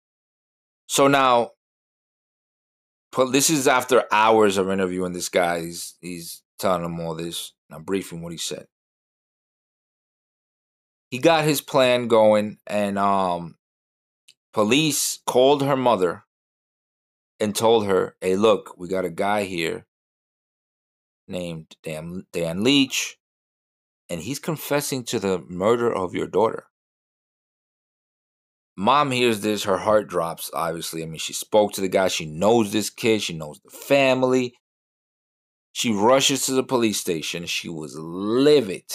So 0.89 1.09
now, 1.09 1.51
this 3.31 3.51
is 3.51 3.69
after 3.69 4.05
hours 4.11 4.57
of 4.57 4.71
interviewing 4.71 5.13
this 5.13 5.29
guy. 5.29 5.61
He's 5.61 5.95
he's 6.01 6.43
telling 6.59 6.85
him 6.85 7.01
all 7.01 7.15
this. 7.15 7.53
I'm 7.71 7.83
briefing 7.83 8.23
what 8.23 8.33
he 8.33 8.39
said. 8.39 8.67
He 11.11 11.19
got 11.19 11.45
his 11.45 11.61
plan 11.61 12.09
going, 12.09 12.59
and 12.67 12.99
um, 12.99 13.57
police 14.53 15.21
called 15.27 15.63
her 15.63 15.77
mother 15.77 16.25
and 17.41 17.55
told 17.55 17.87
her, 17.87 18.17
"Hey, 18.21 18.37
look, 18.37 18.75
we 18.79 18.89
got 18.89 19.05
a 19.05 19.11
guy 19.11 19.45
here 19.45 19.87
named 21.27 21.77
Dan, 21.83 22.27
Dan 22.33 22.63
Leach, 22.63 23.19
and 24.09 24.21
he's 24.23 24.39
confessing 24.39 25.05
to 25.05 25.19
the 25.19 25.39
murder 25.49 25.93
of 25.93 26.15
your 26.15 26.27
daughter." 26.27 26.67
Mom 28.77 29.11
hears 29.11 29.41
this, 29.41 29.65
her 29.65 29.79
heart 29.79 30.09
drops, 30.09 30.51
obviously. 30.55 31.03
I 31.03 31.07
mean, 31.07 31.19
she 31.19 31.35
spoke 31.35 31.73
to 31.73 31.81
the 31.81 31.89
guy, 31.89 32.09
she 32.09 32.25
knows 32.25 32.73
this 32.73 32.89
kid, 32.89 33.23
she 33.23 33.35
knows 33.35 33.61
the 33.61 33.71
family. 33.71 34.55
She 35.73 35.93
rushes 35.93 36.47
to 36.47 36.53
the 36.53 36.63
police 36.63 36.99
station. 36.99 37.47
She 37.47 37.69
was 37.69 37.97
livid. 37.97 38.91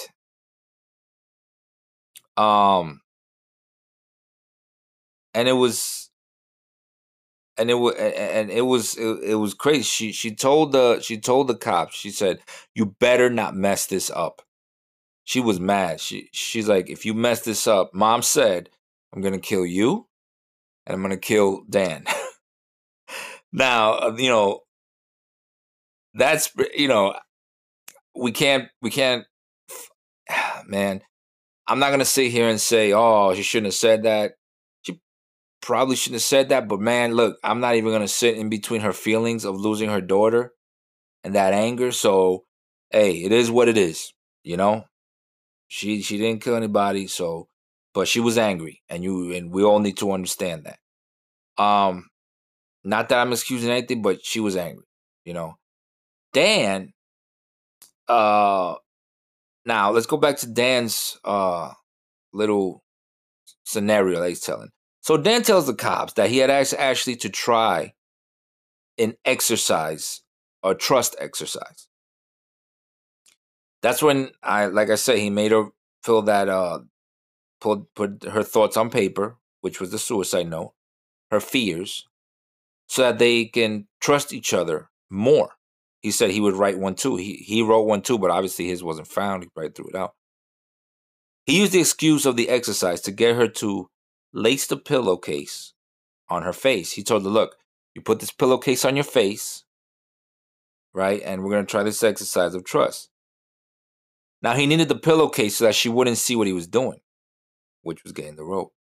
Um, 2.36 3.02
and 5.38 5.48
it 5.48 5.54
was, 5.54 6.10
and 7.58 7.70
it 7.70 7.76
was, 7.76 7.96
and 7.96 8.50
it 8.50 8.66
was, 8.66 8.96
it, 8.98 9.20
it 9.24 9.36
was 9.36 9.54
crazy. 9.54 9.84
She 9.84 10.12
she 10.12 10.34
told 10.36 10.72
the 10.72 11.00
she 11.02 11.20
told 11.20 11.48
the 11.48 11.56
cops. 11.56 11.96
She 11.96 12.12
said, 12.12 12.40
"You 12.76 12.96
better 13.00 13.30
not 13.30 13.56
mess 13.56 13.86
this 13.86 14.10
up." 14.10 14.42
She 15.24 15.40
was 15.40 15.60
mad. 15.60 16.00
She 16.00 16.30
she's 16.34 16.68
like, 16.68 16.90
"If 16.90 17.06
you 17.06 17.14
mess 17.14 17.42
this 17.42 17.68
up," 17.68 17.94
Mom 17.94 18.22
said, 18.22 18.70
I'm 19.14 19.22
to 19.34 19.40
kill 19.40 19.66
you 19.66 20.08
and 20.86 20.94
I'm 20.94 21.02
to 21.12 21.18
kill 21.18 21.64
Dan. 21.70 22.06
now, 23.52 23.94
uh, 23.94 24.16
you 24.18 24.30
know, 24.30 24.62
that's, 26.14 26.52
you 26.76 26.88
know, 26.88 27.16
we 28.16 28.32
can't, 28.32 28.70
we 28.82 28.90
can't, 28.90 29.26
man, 30.68 31.02
I'm 31.68 31.80
not 31.80 31.90
to 32.00 32.06
sit 32.06 32.32
here 32.32 32.48
and 32.48 32.62
say, 32.62 32.94
oh, 32.94 33.34
she 33.34 33.44
shouldn't 33.44 33.68
have 33.68 33.74
said 33.74 34.04
that. 34.04 34.34
Probably 35.68 35.98
shouldn't 35.98 36.22
have 36.22 36.22
said 36.22 36.48
that. 36.48 36.70
But 36.70 36.80
man, 36.80 37.12
look, 37.14 37.40
I'm 37.44 37.60
not 37.60 37.76
even 37.76 38.00
to 38.00 38.08
sit 38.08 38.38
in 38.38 38.48
between 38.48 38.80
her 38.80 38.94
feelings 38.94 39.44
of 39.44 39.58
losing 39.58 39.90
her 39.90 40.00
daughter 40.00 40.54
and 41.26 41.36
that 41.36 41.52
anger. 41.52 41.92
So, 41.92 42.46
hey, 42.90 43.18
it 43.18 43.34
is 43.34 43.52
what 43.52 43.68
it 43.68 43.78
is, 43.78 44.14
you 44.46 44.56
know? 44.56 44.86
She 45.68 46.02
she 46.02 46.18
didn't 46.18 46.42
kill 46.42 46.56
anybody, 46.56 47.08
so 47.08 47.50
but 47.94 48.08
she 48.08 48.22
was 48.22 48.38
angry, 48.38 48.82
and 48.88 49.04
you 49.04 49.34
and 49.34 49.52
we 49.52 49.62
all 49.62 49.80
need 49.80 49.98
to 49.98 50.14
understand 50.14 50.66
that. 50.66 51.62
Um, 51.62 52.08
not 52.86 53.10
that 53.10 53.20
I'm 53.20 53.34
excusing 53.34 53.70
anything, 53.70 54.02
but 54.02 54.24
she 54.24 54.40
was 54.40 54.56
angry. 54.56 54.86
You 55.26 55.34
know, 55.34 55.56
Dan. 56.32 56.94
Uh, 58.08 58.76
now 59.66 59.92
let's 59.92 60.06
go 60.06 60.16
back 60.16 60.38
to 60.38 60.48
Dan's 60.48 61.20
uh 61.26 61.74
little 62.32 62.84
scenario 63.66 64.22
that 64.22 64.30
he's 64.30 64.40
telling. 64.40 64.70
So 65.08 65.16
Dan 65.16 65.42
tells 65.42 65.68
the 65.68 65.74
cops 65.74 66.12
that 66.16 66.30
he 66.30 66.40
had 66.40 66.50
asked 66.50 66.74
Ashley 66.74 67.16
to 67.16 67.30
try 67.30 67.94
an 68.98 69.16
exercise, 69.24 70.22
a 70.64 70.76
trust 70.76 71.16
exercise. 71.18 71.88
That's 73.82 74.04
when 74.04 74.32
I, 74.44 74.66
like 74.66 74.90
I 74.90 74.96
said, 74.96 75.20
he 75.20 75.30
made 75.30 75.54
her 75.54 75.68
fill 76.04 76.24
that 76.24 76.50
uh 76.50 76.80
put 77.62 77.86
put 77.96 78.24
her 78.24 78.44
thoughts 78.44 78.76
on 78.76 78.90
paper, 78.90 79.38
which 79.62 79.80
was 79.80 79.92
the 79.92 79.98
suicide 79.98 80.50
note, 80.50 80.74
her 81.32 81.40
fears, 81.40 82.06
so 82.90 83.04
that 83.04 83.18
they 83.18 83.46
can 83.46 83.88
trust 84.02 84.34
each 84.34 84.54
other 84.54 84.90
more. 85.10 85.52
He 86.02 86.12
said 86.12 86.32
he 86.32 86.42
would 86.42 86.56
write 86.56 86.80
one 86.80 86.96
too. 86.96 87.16
He 87.16 87.36
he 87.36 87.62
wrote 87.62 87.84
one 87.84 88.02
too, 88.02 88.20
but 88.20 88.30
obviously 88.30 88.68
his 88.68 88.84
wasn't 88.84 89.08
found. 89.08 89.44
He 89.44 89.50
probably 89.56 89.72
threw 89.72 89.88
it 89.88 89.96
out. 89.96 90.16
He 91.46 91.60
used 91.62 91.72
the 91.72 91.80
excuse 91.80 92.26
of 92.26 92.36
the 92.36 92.50
exercise 92.50 93.00
to 93.04 93.12
get 93.14 93.38
her 93.38 93.48
to 93.48 93.90
lace 94.34 94.70
a 94.72 94.78
pillowcase 94.78 95.74
on 96.30 96.44
her 96.44 96.54
face. 96.54 96.94
He 96.94 97.04
told 97.04 97.24
her, 97.24 97.30
"Look, 97.30 97.58
you 97.94 98.02
put 98.02 98.20
this 98.20 98.32
pillowcase 98.32 98.86
on 98.86 98.96
your 98.96 99.06
face, 99.06 99.64
right? 100.94 101.22
And 101.24 101.44
we're 101.44 101.52
gonna 101.52 101.66
try 101.66 101.84
this 101.84 102.04
exercise 102.04 102.54
of 102.54 102.64
trust." 102.64 103.10
Now 104.42 104.56
he 104.56 104.66
needed 104.66 104.90
the 104.90 104.96
pillowcase 104.96 105.58
so 105.58 105.66
that 105.66 105.76
she 105.76 105.90
wouldn't 105.90 106.18
see 106.18 106.36
what 106.36 106.48
he 106.48 106.54
was 106.54 106.68
doing 106.68 107.02
which 107.88 108.04
was 108.04 108.12
getting 108.12 108.36
the 108.36 108.44
rope. 108.44 108.74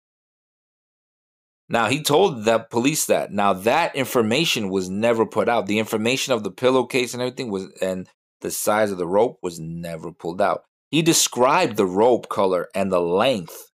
Now 1.69 1.89
he 1.89 2.03
told 2.03 2.45
the 2.45 2.59
police 2.59 3.05
that. 3.07 3.33
Now 3.33 3.53
that 3.53 3.95
information 3.95 4.71
was 4.71 4.89
never 4.89 5.27
put 5.27 5.49
out. 5.49 5.67
The 5.67 5.79
information 5.79 6.33
of 6.33 6.43
the 6.43 6.51
pillowcase 6.51 7.13
and 7.13 7.23
everything 7.23 7.51
was 7.51 7.69
and 7.81 8.09
the 8.41 8.51
size 8.51 8.91
of 8.91 8.99
the 8.99 9.07
rope 9.07 9.39
was 9.43 9.61
never 9.61 10.11
pulled 10.11 10.41
out. 10.41 10.65
He 10.91 11.03
described 11.03 11.77
the 11.77 11.87
rope 11.87 12.29
color 12.29 12.69
and 12.75 12.91
the 12.91 13.01
length 13.01 13.73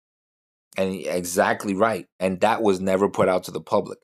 and 0.77 0.95
exactly 0.95 1.73
right 1.75 2.07
and 2.19 2.41
that 2.41 2.61
was 2.61 2.79
never 2.79 3.09
put 3.09 3.29
out 3.29 3.43
to 3.45 3.51
the 3.51 3.61
public. 3.61 3.99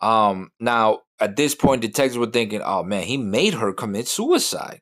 Um 0.00 0.50
now 0.60 1.00
at 1.20 1.36
this 1.36 1.54
point 1.54 1.82
detectives 1.82 2.18
were 2.18 2.26
thinking, 2.26 2.62
"Oh 2.64 2.82
man, 2.82 3.04
he 3.04 3.16
made 3.16 3.54
her 3.54 3.72
commit 3.72 4.08
suicide." 4.08 4.80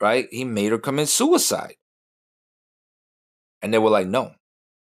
Right? 0.00 0.28
He 0.30 0.44
made 0.44 0.72
her 0.72 0.78
commit 0.78 1.08
suicide. 1.08 1.76
And 3.62 3.72
they 3.72 3.78
were 3.78 3.90
like, 3.90 4.06
no. 4.06 4.32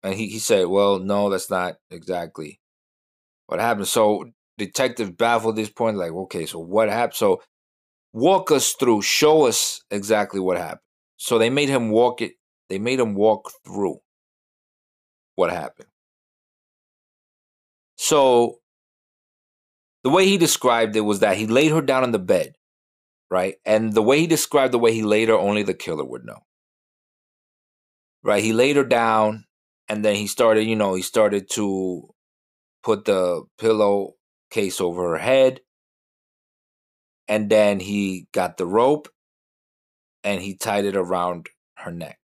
And 0.03 0.13
he, 0.13 0.27
he 0.27 0.39
said, 0.39 0.67
well, 0.67 0.99
no, 0.99 1.29
that's 1.29 1.49
not 1.49 1.75
exactly 1.89 2.59
what 3.47 3.59
happened. 3.61 3.87
So 3.87 4.25
detective 4.57 5.17
baffled 5.17 5.55
this 5.55 5.69
point, 5.69 5.97
like, 5.97 6.11
okay, 6.11 6.45
so 6.45 6.59
what 6.59 6.89
happened? 6.89 7.15
So 7.15 7.41
walk 8.13 8.51
us 8.51 8.73
through, 8.73 9.03
show 9.03 9.45
us 9.47 9.81
exactly 9.89 10.39
what 10.41 10.57
happened. 10.57 10.81
So 11.17 11.37
they 11.37 11.49
made 11.49 11.69
him 11.69 11.89
walk 11.91 12.21
it, 12.21 12.33
they 12.69 12.79
made 12.79 12.99
him 12.99 13.15
walk 13.15 13.51
through 13.65 13.99
what 15.35 15.51
happened. 15.51 15.89
So 17.95 18.59
the 20.03 20.09
way 20.09 20.25
he 20.25 20.37
described 20.37 20.95
it 20.95 21.01
was 21.01 21.19
that 21.19 21.37
he 21.37 21.47
laid 21.47 21.71
her 21.71 21.81
down 21.81 22.03
on 22.03 22.11
the 22.11 22.19
bed, 22.19 22.55
right? 23.29 23.55
And 23.65 23.93
the 23.93 24.03
way 24.03 24.19
he 24.19 24.27
described 24.27 24.73
the 24.73 24.79
way 24.79 24.93
he 24.93 25.03
laid 25.03 25.29
her, 25.29 25.35
only 25.35 25.63
the 25.63 25.73
killer 25.73 26.05
would 26.05 26.25
know 26.25 26.43
right? 28.27 28.43
He 28.43 28.53
laid 28.53 28.75
her 28.75 28.83
down 28.83 29.45
and 29.87 30.03
then 30.03 30.15
he 30.15 30.27
started, 30.27 30.65
you 30.65 30.75
know, 30.75 30.95
he 30.95 31.01
started 31.01 31.49
to 31.51 32.13
put 32.83 33.05
the 33.05 33.43
pillow 33.57 34.15
case 34.51 34.81
over 34.81 35.11
her 35.11 35.17
head. 35.17 35.61
And 37.29 37.49
then 37.49 37.79
he 37.79 38.27
got 38.33 38.57
the 38.57 38.65
rope 38.65 39.07
and 40.23 40.41
he 40.41 40.55
tied 40.55 40.85
it 40.85 40.95
around 40.95 41.47
her 41.75 41.91
neck. 41.91 42.19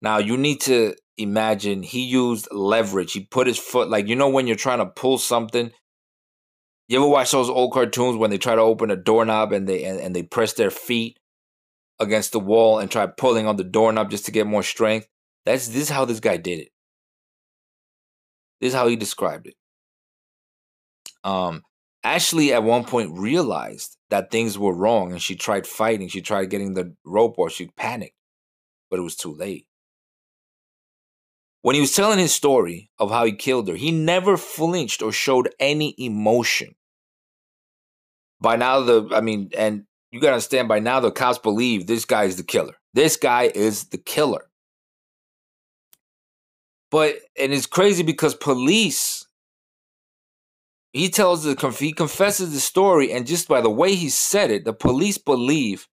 Now 0.00 0.18
you 0.18 0.36
need 0.36 0.60
to 0.62 0.94
imagine 1.16 1.82
he 1.82 2.04
used 2.04 2.48
leverage. 2.52 3.12
He 3.12 3.24
put 3.24 3.46
his 3.46 3.58
foot 3.58 3.88
like 3.88 4.08
you 4.08 4.16
know 4.16 4.28
when 4.28 4.46
you're 4.46 4.56
trying 4.56 4.78
to 4.78 4.86
pull 4.86 5.18
something. 5.18 5.72
You 6.88 6.98
ever 6.98 7.08
watch 7.08 7.32
those 7.32 7.50
old 7.50 7.72
cartoons 7.72 8.16
when 8.16 8.30
they 8.30 8.38
try 8.38 8.54
to 8.54 8.62
open 8.62 8.90
a 8.90 8.96
doorknob 8.96 9.52
and 9.52 9.68
they 9.68 9.84
and, 9.84 10.00
and 10.00 10.16
they 10.16 10.22
press 10.22 10.54
their 10.54 10.70
feet 10.70 11.18
against 12.00 12.32
the 12.32 12.40
wall 12.40 12.78
and 12.78 12.90
try 12.90 13.06
pulling 13.06 13.46
on 13.46 13.56
the 13.56 13.64
doorknob 13.64 14.10
just 14.10 14.24
to 14.26 14.32
get 14.32 14.46
more 14.46 14.62
strength. 14.62 15.08
That's 15.44 15.68
this 15.68 15.82
is 15.82 15.90
how 15.90 16.04
this 16.04 16.20
guy 16.20 16.36
did 16.36 16.60
it. 16.60 16.68
This 18.60 18.68
is 18.68 18.74
how 18.74 18.88
he 18.88 18.96
described 18.96 19.46
it. 19.48 19.54
Um, 21.24 21.62
Ashley 22.04 22.52
at 22.52 22.62
one 22.62 22.84
point 22.84 23.18
realized 23.18 23.96
that 24.10 24.30
things 24.30 24.58
were 24.58 24.74
wrong 24.74 25.12
and 25.12 25.20
she 25.20 25.36
tried 25.36 25.66
fighting. 25.66 26.08
She 26.08 26.22
tried 26.22 26.50
getting 26.50 26.74
the 26.74 26.94
rope 27.04 27.34
or 27.38 27.50
she 27.50 27.66
panicked, 27.76 28.16
but 28.90 28.98
it 28.98 29.02
was 29.02 29.16
too 29.16 29.34
late. 29.34 29.67
When 31.62 31.74
he 31.74 31.80
was 31.80 31.92
telling 31.92 32.18
his 32.18 32.32
story 32.32 32.90
of 32.98 33.10
how 33.10 33.24
he 33.24 33.32
killed 33.32 33.68
her, 33.68 33.74
he 33.74 33.90
never 33.90 34.36
flinched 34.36 35.02
or 35.02 35.12
showed 35.12 35.52
any 35.58 35.94
emotion. 35.98 36.74
By 38.40 38.56
now, 38.56 38.80
the 38.80 39.08
I 39.12 39.20
mean, 39.20 39.50
and 39.56 39.84
you 40.12 40.20
gotta 40.20 40.34
understand 40.34 40.68
by 40.68 40.78
now 40.78 41.00
the 41.00 41.10
cops 41.10 41.38
believe 41.38 41.86
this 41.86 42.04
guy 42.04 42.24
is 42.24 42.36
the 42.36 42.44
killer. 42.44 42.74
This 42.94 43.16
guy 43.16 43.50
is 43.54 43.86
the 43.86 43.98
killer. 43.98 44.48
But 46.90 47.16
and 47.38 47.52
it's 47.52 47.66
crazy 47.66 48.02
because 48.02 48.34
police 48.34 49.26
he 50.92 51.10
tells 51.10 51.44
the 51.44 51.76
he 51.78 51.92
confesses 51.92 52.52
the 52.52 52.60
story 52.60 53.12
and 53.12 53.26
just 53.26 53.48
by 53.48 53.60
the 53.60 53.70
way 53.70 53.94
he 53.94 54.08
said 54.08 54.50
it 54.50 54.64
the 54.64 54.72
police 54.72 55.18
believe 55.18 55.86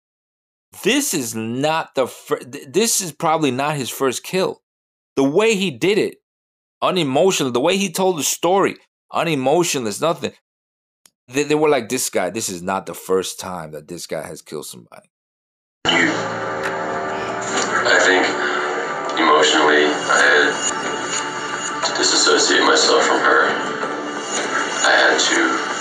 this 0.85 1.15
is 1.15 1.35
not 1.35 1.95
the 1.95 2.07
fir- 2.07 2.45
this 2.45 3.01
is 3.01 3.13
probably 3.13 3.51
not 3.51 3.77
his 3.77 3.89
first 3.89 4.23
kill 4.23 4.62
the 5.17 5.25
way 5.25 5.55
he 5.55 5.71
did 5.71 5.99
it 5.99 6.17
unemotional 6.81 7.53
the 7.53 7.61
way 7.61 7.77
he 7.77 7.91
told 7.91 8.19
the 8.19 8.23
story 8.23 8.77
unemotionless 9.13 10.01
nothing. 10.01 10.33
They, 11.29 11.45
they 11.45 11.55
were 11.55 11.69
like 11.69 11.89
this 11.89 12.09
guy 12.11 12.31
this 12.31 12.49
is 12.49 12.63
not 12.63 12.87
the 12.87 12.95
first 12.95 13.39
time 13.39 13.73
that 13.73 13.89
this 13.89 14.07
guy 14.07 14.27
has 14.27 14.43
killed 14.43 14.67
somebody. 14.67 15.09
I 17.85 17.99
think 18.01 18.27
emotionally 19.19 19.85
i 19.85 20.19
had 20.19 20.49
to 21.85 21.91
disassociate 21.99 22.63
myself 22.63 23.05
from 23.05 23.21
her. 23.21 23.49
I 24.85 24.93
had 24.97 25.19
to 25.21 25.73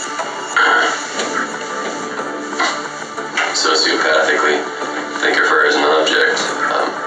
sociopathically 3.56 4.58
think 5.22 5.38
of 5.38 5.48
her 5.48 5.68
as 5.68 5.76
an 5.76 5.84
object, 5.84 6.40
um, 6.74 7.01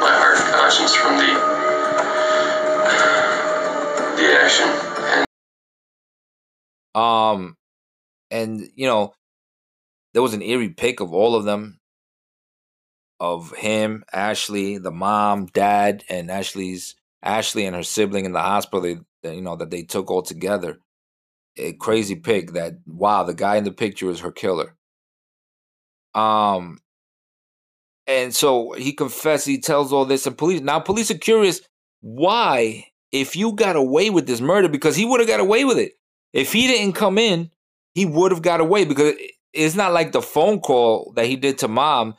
my 0.00 0.18
conscience 0.54 0.94
from 0.94 1.16
the 1.18 1.32
the 4.16 4.26
action. 4.42 4.68
And 5.00 5.26
Um, 6.94 7.56
and 8.30 8.68
you 8.74 8.86
know, 8.86 9.14
there 10.14 10.22
was 10.22 10.34
an 10.34 10.42
eerie 10.42 10.70
pic 10.70 11.00
of 11.00 11.12
all 11.14 11.34
of 11.34 11.44
them, 11.44 11.78
of 13.20 13.54
him, 13.56 14.04
Ashley, 14.12 14.78
the 14.78 14.90
mom, 14.90 15.46
dad, 15.46 16.04
and 16.08 16.30
Ashley's 16.30 16.96
Ashley 17.22 17.66
and 17.66 17.76
her 17.76 17.82
sibling 17.82 18.24
in 18.24 18.32
the 18.32 18.40
hospital. 18.40 18.82
They, 19.22 19.34
you 19.34 19.42
know, 19.42 19.56
that 19.56 19.70
they 19.70 19.82
took 19.82 20.10
all 20.10 20.22
together. 20.22 20.80
A 21.56 21.72
crazy 21.72 22.14
pic 22.14 22.52
that 22.52 22.74
wow, 22.86 23.24
the 23.24 23.34
guy 23.34 23.56
in 23.56 23.64
the 23.64 23.72
picture 23.72 24.10
is 24.10 24.20
her 24.20 24.32
killer. 24.32 24.76
Um, 26.14 26.78
and 28.08 28.34
so 28.34 28.72
he 28.72 28.94
confesses, 28.94 29.44
He 29.44 29.60
tells 29.60 29.92
all 29.92 30.06
this, 30.06 30.26
and 30.26 30.36
police 30.36 30.62
now 30.62 30.80
police 30.80 31.10
are 31.10 31.18
curious 31.18 31.60
why 32.00 32.86
if 33.12 33.36
you 33.36 33.52
got 33.52 33.76
away 33.76 34.10
with 34.10 34.26
this 34.26 34.40
murder 34.40 34.68
because 34.68 34.96
he 34.96 35.04
would 35.04 35.20
have 35.20 35.28
got 35.28 35.40
away 35.40 35.64
with 35.64 35.78
it. 35.78 35.92
If 36.32 36.52
he 36.52 36.66
didn't 36.66 36.94
come 36.94 37.18
in 37.18 37.50
he 37.94 38.06
would 38.06 38.32
have 38.32 38.42
got 38.42 38.60
away 38.60 38.84
because 38.84 39.14
it's 39.52 39.74
not 39.74 39.92
like 39.92 40.12
the 40.12 40.22
phone 40.22 40.60
call 40.60 41.12
that 41.16 41.26
he 41.26 41.36
did 41.36 41.58
to 41.58 41.68
mom 41.68 42.14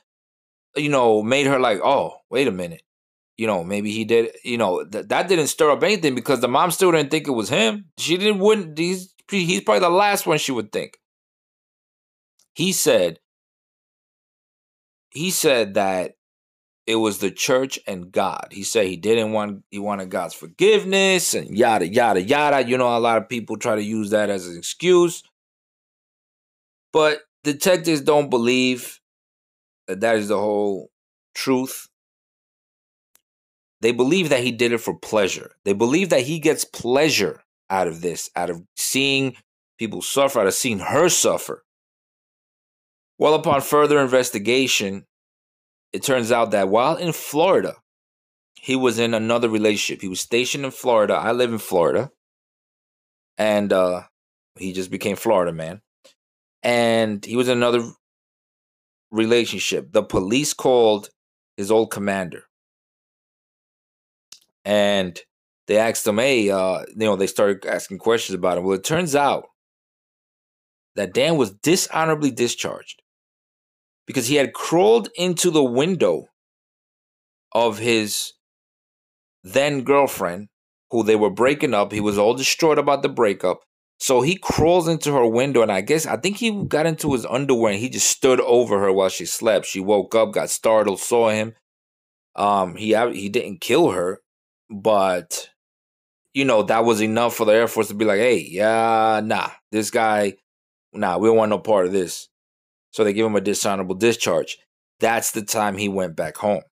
you 0.76 0.90
know 0.90 1.24
made 1.24 1.48
her 1.48 1.60
like 1.60 1.80
oh 1.84 2.18
wait 2.30 2.48
a 2.48 2.52
minute. 2.52 2.84
You 3.38 3.48
know 3.48 3.64
maybe 3.64 3.92
he 3.92 4.06
did 4.06 4.32
you 4.44 4.58
know 4.58 4.84
th- 4.84 5.08
that 5.08 5.28
didn't 5.28 5.48
stir 5.48 5.72
up 5.72 5.84
anything 5.84 6.14
because 6.14 6.42
the 6.42 6.48
mom 6.48 6.72
still 6.72 6.92
didn't 6.92 7.10
think 7.10 7.28
it 7.28 7.32
was 7.32 7.50
him. 7.50 7.86
She 7.98 8.18
didn't 8.18 8.40
wouldn't 8.40 8.78
he's 8.78 9.14
he's 9.30 9.62
probably 9.62 9.80
the 9.80 9.90
last 9.90 10.28
one 10.28 10.38
she 10.38 10.52
would 10.52 10.72
think. 10.72 11.00
He 12.54 12.74
said 12.74 13.20
he 15.12 15.32
said 15.32 15.74
that 15.76 16.16
it 16.86 16.96
was 16.96 17.20
the 17.20 17.32
church 17.32 17.80
and 17.88 18.12
God. 18.12 18.48
He 18.52 18.64
said 18.64 18.88
he 18.88 18.98
didn't 18.98 19.32
want 19.32 19.64
he 19.70 19.80
wanted 19.80 20.10
God's 20.10 20.34
forgiveness 20.34 21.34
and 21.34 21.56
yada 21.56 21.88
yada 21.88 22.22
yada. 22.22 22.68
You 22.68 22.78
know, 22.78 22.98
a 22.98 23.00
lot 23.00 23.18
of 23.18 23.30
people 23.30 23.58
try 23.58 23.76
to 23.76 23.84
use 23.84 24.10
that 24.10 24.30
as 24.30 24.48
an 24.48 24.58
excuse. 24.58 25.24
But 26.92 27.20
detectives 27.44 28.02
don't 28.02 28.30
believe 28.30 29.00
that 29.88 30.00
that 30.00 30.16
is 30.16 30.30
the 30.30 30.40
whole 30.40 30.90
truth. 31.36 31.88
They 33.82 33.92
believe 33.92 34.30
that 34.30 34.44
he 34.44 34.52
did 34.52 34.72
it 34.72 34.80
for 34.80 34.98
pleasure. 34.98 35.52
They 35.64 35.74
believe 35.74 36.10
that 36.10 36.22
he 36.22 36.40
gets 36.40 36.66
pleasure 36.66 37.44
out 37.70 37.88
of 37.88 38.02
this, 38.02 38.30
out 38.36 38.50
of 38.50 38.64
seeing 38.76 39.36
people 39.78 40.02
suffer, 40.02 40.40
out 40.40 40.48
of 40.48 40.54
seeing 40.54 40.80
her 40.80 41.08
suffer. 41.08 41.64
Well, 43.20 43.34
upon 43.34 43.60
further 43.60 44.00
investigation, 44.00 45.06
it 45.92 46.04
turns 46.04 46.32
out 46.32 46.52
that 46.52 46.70
while 46.70 46.96
in 46.96 47.12
Florida, 47.12 47.76
he 48.56 48.78
was 48.78 48.98
in 48.98 49.14
another 49.14 49.50
relationship. 49.50 50.02
He 50.02 50.08
was 50.08 50.22
stationed 50.22 50.64
in 50.64 50.72
Florida. 50.72 51.16
I 51.16 51.34
live 51.34 51.52
in 51.52 51.60
Florida. 51.60 52.12
And 53.38 53.74
uh, 53.74 54.04
he 54.58 54.72
just 54.72 54.90
became 54.90 55.18
Florida 55.18 55.52
man. 55.52 55.82
And 56.64 57.24
he 57.26 57.36
was 57.36 57.50
in 57.50 57.58
another 57.58 57.92
relationship. 59.12 59.92
The 59.92 60.04
police 60.04 60.54
called 60.54 61.10
his 61.58 61.72
old 61.72 61.92
commander. 61.92 62.44
And 64.64 65.20
they 65.68 65.78
asked 65.78 66.08
him, 66.08 66.20
hey, 66.20 66.50
uh, 66.50 66.86
you 66.88 67.06
know, 67.06 67.18
they 67.18 67.28
started 67.28 67.66
asking 67.66 67.98
questions 67.98 68.36
about 68.36 68.58
him. 68.58 68.64
Well, 68.64 68.78
it 68.78 68.84
turns 68.86 69.14
out 69.14 69.48
that 70.96 71.14
Dan 71.14 71.36
was 71.36 71.52
dishonorably 71.52 72.32
discharged 72.32 73.02
because 74.10 74.26
he 74.26 74.38
had 74.38 74.54
crawled 74.54 75.08
into 75.16 75.52
the 75.52 75.64
window 75.64 76.26
of 77.52 77.78
his 77.78 78.34
then 79.44 79.84
girlfriend, 79.84 80.48
who 80.90 81.04
they 81.04 81.16
were 81.16 81.30
breaking 81.30 81.76
up. 81.76 81.92
He 81.92 82.00
was 82.02 82.18
all 82.18 82.34
distraught 82.34 82.80
about 82.80 83.04
the 83.04 83.10
breakup. 83.10 83.60
So 84.00 84.22
he 84.22 84.36
crawls 84.36 84.88
into 84.88 85.14
her 85.14 85.28
window, 85.28 85.62
and 85.62 85.72
I 85.72 85.82
guess 85.82 86.08
I 86.08 86.18
think 86.18 86.38
he 86.38 86.64
got 86.66 86.88
into 86.88 87.14
his 87.14 87.24
underwear 87.24 87.74
and 87.74 87.80
he 87.80 87.88
just 87.88 88.10
stood 88.10 88.42
over 88.42 88.80
her 88.80 88.92
while 88.92 89.10
she 89.10 89.28
slept. 89.28 89.68
She 89.68 89.80
woke 89.80 90.16
up, 90.16 90.32
got 90.32 90.50
startled, 90.50 91.00
saw 91.00 91.30
him. 91.30 91.54
Um, 92.36 92.78
he 92.78 92.96
he 93.14 93.30
didn't 93.30 93.62
kill 93.62 93.92
her, 93.92 94.22
but 94.72 95.52
you 96.34 96.46
know 96.46 96.64
that 96.64 96.84
was 96.84 97.00
enough 97.00 97.36
for 97.36 97.46
the 97.46 97.52
Air 97.52 97.68
Force 97.68 97.90
to 97.90 97.94
be 97.94 98.06
like, 98.06 98.20
"Hey, 98.20 98.48
yeah, 98.50 99.22
nah, 99.24 99.50
this 99.72 99.92
guy, 99.92 100.34
nah, 100.94 101.20
we 101.20 101.28
don't 101.28 101.38
want 101.38 101.50
no 101.52 101.60
part 101.60 101.86
of 101.86 101.92
this." 101.92 102.28
So 102.92 103.04
they 103.04 103.14
give 103.14 103.26
him 103.26 103.36
a 103.36 103.42
dishonorable 103.42 103.96
discharge. 103.96 104.58
That's 105.00 105.32
the 105.32 105.44
time 105.44 105.78
he 105.78 105.88
went 105.88 106.16
back 106.16 106.38
home. 106.38 106.64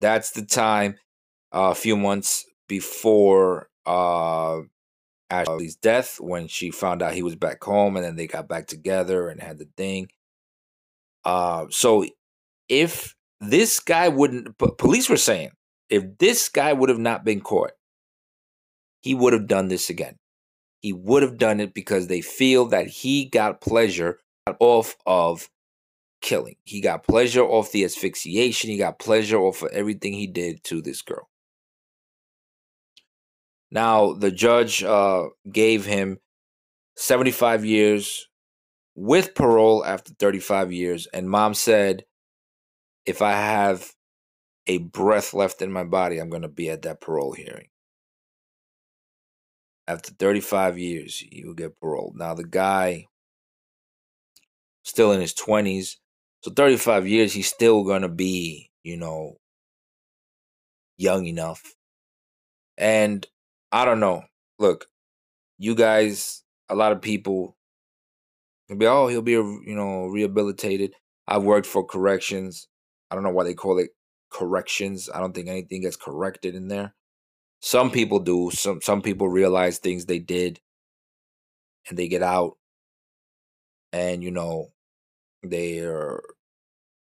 That's 0.00 0.30
the 0.30 0.44
time 0.44 0.96
uh, 1.52 1.70
a 1.70 1.74
few 1.74 1.96
months 1.96 2.44
before 2.68 3.68
uh, 3.86 4.60
Ashley's 5.30 5.76
death 5.76 6.16
when 6.20 6.48
she 6.48 6.70
found 6.70 7.02
out 7.02 7.14
he 7.14 7.22
was 7.22 7.36
back 7.36 7.62
home 7.62 7.96
and 7.96 8.04
then 8.04 8.16
they 8.16 8.26
got 8.26 8.48
back 8.48 8.66
together 8.66 9.28
and 9.28 9.40
had 9.40 9.58
the 9.58 9.68
thing. 9.76 10.08
Uh, 11.24 11.66
so 11.70 12.04
if 12.68 13.14
this 13.40 13.80
guy 13.80 14.08
wouldn't, 14.08 14.56
police 14.78 15.08
were 15.08 15.16
saying, 15.16 15.50
if 15.90 16.18
this 16.18 16.48
guy 16.48 16.72
would 16.72 16.88
have 16.88 16.98
not 16.98 17.24
been 17.24 17.40
caught, 17.40 17.72
he 19.00 19.14
would 19.14 19.32
have 19.32 19.46
done 19.46 19.68
this 19.68 19.90
again. 19.90 20.16
He 20.80 20.92
would 20.92 21.22
have 21.22 21.38
done 21.38 21.60
it 21.60 21.74
because 21.74 22.06
they 22.06 22.20
feel 22.20 22.66
that 22.66 22.86
he 22.86 23.28
got 23.28 23.60
pleasure 23.60 24.18
off 24.60 24.96
of 25.06 25.48
killing. 26.20 26.56
He 26.64 26.80
got 26.80 27.04
pleasure 27.04 27.42
off 27.42 27.72
the 27.72 27.84
asphyxiation. 27.84 28.70
He 28.70 28.78
got 28.78 28.98
pleasure 28.98 29.38
off 29.38 29.62
of 29.62 29.70
everything 29.72 30.12
he 30.12 30.26
did 30.26 30.62
to 30.64 30.80
this 30.80 31.02
girl. 31.02 31.28
Now, 33.70 34.12
the 34.12 34.30
judge 34.30 34.82
uh, 34.82 35.24
gave 35.50 35.84
him 35.84 36.18
75 36.96 37.64
years 37.64 38.28
with 38.94 39.34
parole 39.34 39.84
after 39.84 40.14
35 40.14 40.72
years. 40.72 41.06
And 41.12 41.28
mom 41.28 41.54
said, 41.54 42.04
if 43.04 43.22
I 43.22 43.32
have 43.32 43.92
a 44.66 44.78
breath 44.78 45.34
left 45.34 45.62
in 45.62 45.70
my 45.70 45.84
body, 45.84 46.18
I'm 46.18 46.30
going 46.30 46.42
to 46.42 46.48
be 46.48 46.70
at 46.70 46.82
that 46.82 47.00
parole 47.00 47.32
hearing. 47.32 47.68
After 49.88 50.12
35 50.12 50.78
years, 50.78 51.22
you 51.30 51.54
get 51.54 51.78
parole. 51.78 52.12
Now, 52.16 52.34
the 52.34 52.44
guy, 52.44 53.06
still 54.86 55.12
in 55.12 55.20
his 55.20 55.34
20s, 55.34 55.96
so 56.42 56.52
35 56.52 57.08
years, 57.08 57.32
he's 57.32 57.48
still 57.48 57.82
going 57.82 58.02
to 58.02 58.08
be, 58.08 58.70
you 58.84 58.96
know, 58.96 59.36
young 60.96 61.26
enough. 61.26 61.74
And 62.78 63.26
I 63.72 63.84
don't 63.84 63.98
know. 63.98 64.22
Look, 64.60 64.86
you 65.58 65.74
guys, 65.74 66.44
a 66.68 66.76
lot 66.76 66.92
of 66.92 67.02
people 67.02 67.56
can 68.68 68.78
be, 68.78 68.86
oh, 68.86 69.08
he'll 69.08 69.22
be, 69.22 69.32
you 69.32 69.74
know, 69.74 70.06
rehabilitated. 70.06 70.94
I've 71.26 71.42
worked 71.42 71.66
for 71.66 71.84
corrections. 71.84 72.68
I 73.10 73.16
don't 73.16 73.24
know 73.24 73.30
why 73.30 73.42
they 73.42 73.54
call 73.54 73.78
it 73.78 73.90
corrections. 74.30 75.10
I 75.12 75.18
don't 75.18 75.34
think 75.34 75.48
anything 75.48 75.82
gets 75.82 75.96
corrected 75.96 76.54
in 76.54 76.68
there. 76.68 76.94
Some 77.60 77.90
people 77.90 78.20
do. 78.20 78.50
Some 78.52 78.80
some 78.80 79.02
people 79.02 79.28
realize 79.28 79.78
things 79.78 80.06
they 80.06 80.20
did 80.20 80.60
and 81.88 81.98
they 81.98 82.06
get 82.06 82.22
out 82.22 82.56
and 83.92 84.22
you 84.22 84.30
know 84.30 84.70
they're 85.42 86.20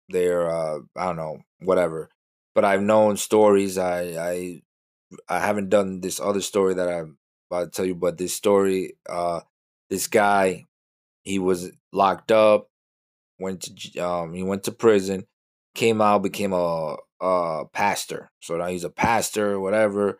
they're 0.08 0.48
uh 0.50 0.78
I 0.96 1.06
don't 1.06 1.16
know, 1.16 1.38
whatever. 1.60 2.08
But 2.54 2.64
I've 2.64 2.82
known 2.82 3.16
stories 3.16 3.78
I 3.78 4.00
I 4.18 4.62
I 5.28 5.40
haven't 5.40 5.70
done 5.70 6.00
this 6.00 6.20
other 6.20 6.40
story 6.40 6.74
that 6.74 6.88
I'm 6.88 7.18
about 7.50 7.64
to 7.66 7.70
tell 7.70 7.86
you, 7.86 7.94
but 7.94 8.18
this 8.18 8.34
story, 8.34 8.94
uh 9.08 9.40
this 9.90 10.06
guy, 10.08 10.64
he 11.24 11.38
was 11.38 11.70
locked 11.92 12.32
up, 12.32 12.68
went 13.38 13.62
to 13.62 13.98
um 14.00 14.34
he 14.34 14.42
went 14.42 14.64
to 14.64 14.72
prison, 14.72 15.26
came 15.74 16.00
out, 16.00 16.22
became 16.22 16.52
a 16.52 16.96
a 17.20 17.64
pastor. 17.72 18.30
So 18.42 18.56
now 18.56 18.66
he's 18.66 18.84
a 18.84 18.90
pastor, 18.90 19.58
whatever. 19.60 20.18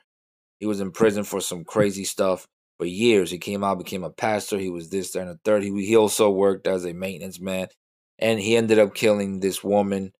He 0.60 0.66
was 0.66 0.80
in 0.80 0.90
prison 0.92 1.24
for 1.24 1.40
some 1.40 1.64
crazy 1.64 2.04
stuff 2.04 2.46
for 2.78 2.86
years. 2.86 3.30
He 3.30 3.38
came 3.38 3.64
out, 3.64 3.78
became 3.78 4.04
a 4.04 4.10
pastor. 4.10 4.58
He 4.58 4.70
was 4.70 4.88
this, 4.90 5.12
that, 5.12 5.20
and 5.20 5.30
the 5.30 5.40
third. 5.44 5.62
He 5.62 5.86
he 5.86 5.96
also 5.96 6.30
worked 6.30 6.66
as 6.66 6.84
a 6.86 6.94
maintenance 6.94 7.40
man, 7.40 7.68
and 8.18 8.40
he 8.40 8.56
ended 8.56 8.78
up 8.78 8.94
killing 8.94 9.40
this 9.40 9.62
woman 9.62 10.12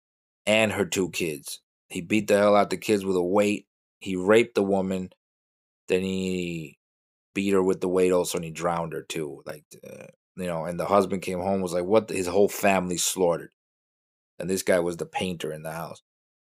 and 0.47 0.73
her 0.73 0.85
two 0.85 1.11
kids. 1.11 1.61
He 1.89 2.01
beat 2.01 2.29
the 2.29 2.39
hell 2.39 2.57
out 2.57 2.71
the 2.71 2.77
kids 2.77 3.05
with 3.05 3.17
a 3.17 3.23
weight. 3.23 3.67
He 4.01 4.17
raped 4.17 4.55
the 4.55 4.63
woman, 4.63 5.11
then 5.89 6.03
he 6.03 6.79
beat 7.35 7.53
her 7.53 7.63
with 7.63 7.81
the 7.81 7.89
weight 7.89 8.13
also, 8.13 8.39
and 8.39 8.45
he 8.45 8.51
drowned 8.51 8.93
her 8.93 9.03
too. 9.03 9.43
Like 9.47 9.65
uh, 9.89 10.07
you 10.37 10.47
know, 10.47 10.65
and 10.65 10.79
the 10.79 10.87
husband 10.87 11.23
came 11.23 11.41
home 11.41 11.61
was 11.61 11.73
like, 11.73 11.85
"What?" 11.85 12.11
His 12.11 12.27
whole 12.27 12.49
family 12.49 12.99
slaughtered, 12.99 13.51
and 14.39 14.51
this 14.51 14.63
guy 14.63 14.81
was 14.81 14.97
the 14.97 15.07
painter 15.07 15.53
in 15.53 15.63
the 15.63 15.73
house. 15.73 16.03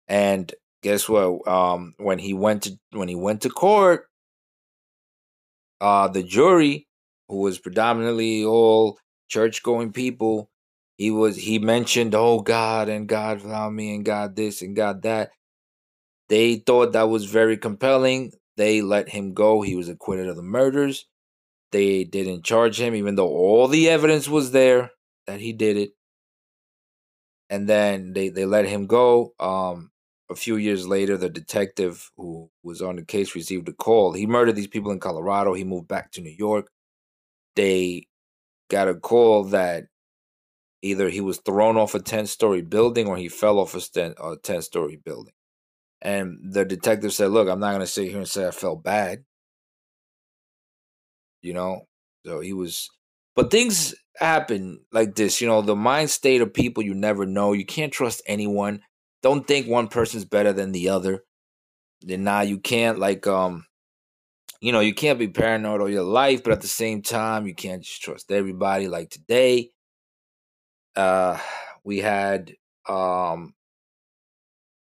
And 0.08 0.52
guess 0.82 1.08
what? 1.08 1.46
Um, 1.48 1.94
when 1.98 2.18
he 2.18 2.34
went 2.34 2.64
to 2.64 2.78
when 2.92 3.08
he 3.08 3.14
went 3.14 3.42
to 3.42 3.50
court, 3.50 4.06
uh, 5.80 6.08
the 6.08 6.22
jury, 6.22 6.86
who 7.28 7.38
was 7.38 7.58
predominantly 7.58 8.44
all 8.44 8.98
church 9.28 9.62
going 9.62 9.92
people, 9.92 10.49
he 11.00 11.10
was 11.10 11.34
he 11.34 11.58
mentioned, 11.58 12.14
oh 12.14 12.40
God, 12.40 12.90
and 12.90 13.08
God 13.08 13.40
found 13.40 13.74
me, 13.74 13.94
and 13.94 14.04
God 14.04 14.36
this 14.36 14.60
and 14.60 14.76
God 14.76 15.00
that. 15.04 15.30
They 16.28 16.56
thought 16.56 16.92
that 16.92 17.08
was 17.08 17.24
very 17.24 17.56
compelling. 17.56 18.32
They 18.58 18.82
let 18.82 19.08
him 19.08 19.32
go. 19.32 19.62
He 19.62 19.76
was 19.76 19.88
acquitted 19.88 20.28
of 20.28 20.36
the 20.36 20.42
murders. 20.42 21.06
They 21.72 22.04
didn't 22.04 22.44
charge 22.44 22.78
him, 22.78 22.94
even 22.94 23.14
though 23.14 23.30
all 23.30 23.66
the 23.66 23.88
evidence 23.88 24.28
was 24.28 24.50
there 24.50 24.90
that 25.26 25.40
he 25.40 25.54
did 25.54 25.78
it. 25.78 25.92
And 27.48 27.66
then 27.66 28.12
they, 28.12 28.28
they 28.28 28.44
let 28.44 28.66
him 28.66 28.86
go. 28.86 29.32
Um, 29.40 29.92
a 30.30 30.34
few 30.34 30.56
years 30.56 30.86
later, 30.86 31.16
the 31.16 31.30
detective 31.30 32.10
who 32.18 32.50
was 32.62 32.82
on 32.82 32.96
the 32.96 33.06
case 33.06 33.34
received 33.34 33.70
a 33.70 33.72
call. 33.72 34.12
He 34.12 34.26
murdered 34.26 34.54
these 34.54 34.66
people 34.66 34.92
in 34.92 35.00
Colorado. 35.00 35.54
He 35.54 35.64
moved 35.64 35.88
back 35.88 36.12
to 36.12 36.20
New 36.20 36.36
York. 36.38 36.68
They 37.56 38.06
got 38.68 38.88
a 38.88 38.94
call 38.94 39.44
that 39.44 39.86
either 40.82 41.08
he 41.08 41.20
was 41.20 41.38
thrown 41.38 41.76
off 41.76 41.94
a 41.94 42.00
10 42.00 42.26
story 42.26 42.62
building 42.62 43.06
or 43.06 43.16
he 43.16 43.28
fell 43.28 43.58
off 43.58 43.74
a 43.74 44.36
10 44.42 44.62
story 44.62 45.00
building. 45.04 45.34
And 46.02 46.38
the 46.42 46.64
detective 46.64 47.12
said, 47.12 47.30
Look, 47.30 47.48
I'm 47.48 47.60
not 47.60 47.72
going 47.72 47.80
to 47.80 47.86
sit 47.86 48.08
here 48.08 48.18
and 48.18 48.28
say 48.28 48.46
I 48.46 48.52
felt 48.52 48.82
bad 48.82 49.24
you 51.42 51.54
know. 51.54 51.86
So 52.24 52.40
he 52.40 52.52
was, 52.52 52.88
but 53.34 53.50
things 53.50 53.94
happen 54.16 54.80
like 54.92 55.14
this, 55.14 55.40
you 55.40 55.46
know. 55.46 55.62
The 55.62 55.76
mind 55.76 56.10
state 56.10 56.40
of 56.40 56.52
people 56.52 56.82
you 56.82 56.94
never 56.94 57.24
know. 57.26 57.52
You 57.52 57.64
can't 57.64 57.92
trust 57.92 58.22
anyone. 58.26 58.82
Don't 59.22 59.46
think 59.46 59.66
one 59.66 59.88
person's 59.88 60.24
better 60.24 60.52
than 60.52 60.72
the 60.72 60.90
other. 60.90 61.22
Then 62.02 62.24
now 62.24 62.42
you 62.42 62.58
can't 62.58 62.98
like 62.98 63.26
um, 63.26 63.64
you 64.60 64.72
know, 64.72 64.80
you 64.80 64.94
can't 64.94 65.18
be 65.18 65.28
paranoid 65.28 65.80
all 65.80 65.88
your 65.88 66.02
life, 66.02 66.42
but 66.42 66.52
at 66.52 66.60
the 66.60 66.68
same 66.68 67.02
time, 67.02 67.46
you 67.46 67.54
can't 67.54 67.82
just 67.82 68.02
trust 68.02 68.30
everybody. 68.30 68.88
Like 68.88 69.10
today, 69.10 69.70
uh, 71.00 71.38
we 71.84 71.98
had 71.98 72.54
um 72.88 73.54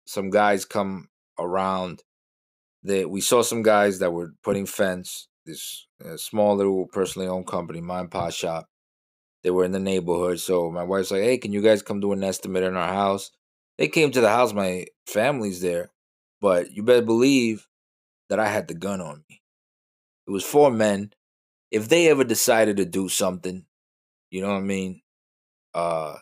some 0.06 0.30
guys 0.30 0.64
come 0.64 1.08
around 1.38 2.02
that 2.82 3.08
we 3.10 3.20
saw 3.20 3.42
some 3.42 3.62
guys 3.62 4.00
that 4.00 4.12
were 4.12 4.32
putting 4.42 4.66
fence 4.66 5.28
this 5.46 5.86
uh, 6.04 6.16
small 6.16 6.56
little 6.56 6.86
personally 6.86 7.28
owned 7.28 7.46
company, 7.46 7.80
mine 7.80 8.08
pot 8.08 8.32
shop. 8.32 8.68
They 9.42 9.50
were 9.50 9.64
in 9.64 9.72
the 9.72 9.80
neighborhood, 9.80 10.40
so 10.40 10.70
my 10.70 10.82
wife's 10.82 11.10
like, 11.10 11.22
"Hey, 11.22 11.38
can 11.38 11.52
you 11.52 11.62
guys 11.62 11.82
come 11.82 12.00
do 12.00 12.12
an 12.12 12.24
estimate 12.24 12.64
in 12.64 12.76
our 12.76 12.92
house?" 12.92 13.30
They 13.78 13.88
came 13.88 14.10
to 14.10 14.20
the 14.20 14.28
house. 14.28 14.52
My 14.52 14.86
family's 15.06 15.60
there, 15.60 15.90
but 16.40 16.72
you 16.72 16.82
better 16.82 17.06
believe 17.06 17.66
that 18.28 18.40
I 18.40 18.48
had 18.48 18.68
the 18.68 18.74
gun 18.74 19.00
on 19.00 19.24
me. 19.28 19.42
It 20.26 20.30
was 20.30 20.44
four 20.44 20.70
men. 20.70 21.12
If 21.70 21.88
they 21.88 22.08
ever 22.08 22.24
decided 22.24 22.76
to 22.78 22.84
do 22.84 23.08
something, 23.08 23.64
you 24.30 24.42
know 24.42 24.48
what 24.48 24.58
I 24.58 24.60
mean, 24.60 25.02
uh, 25.74 26.16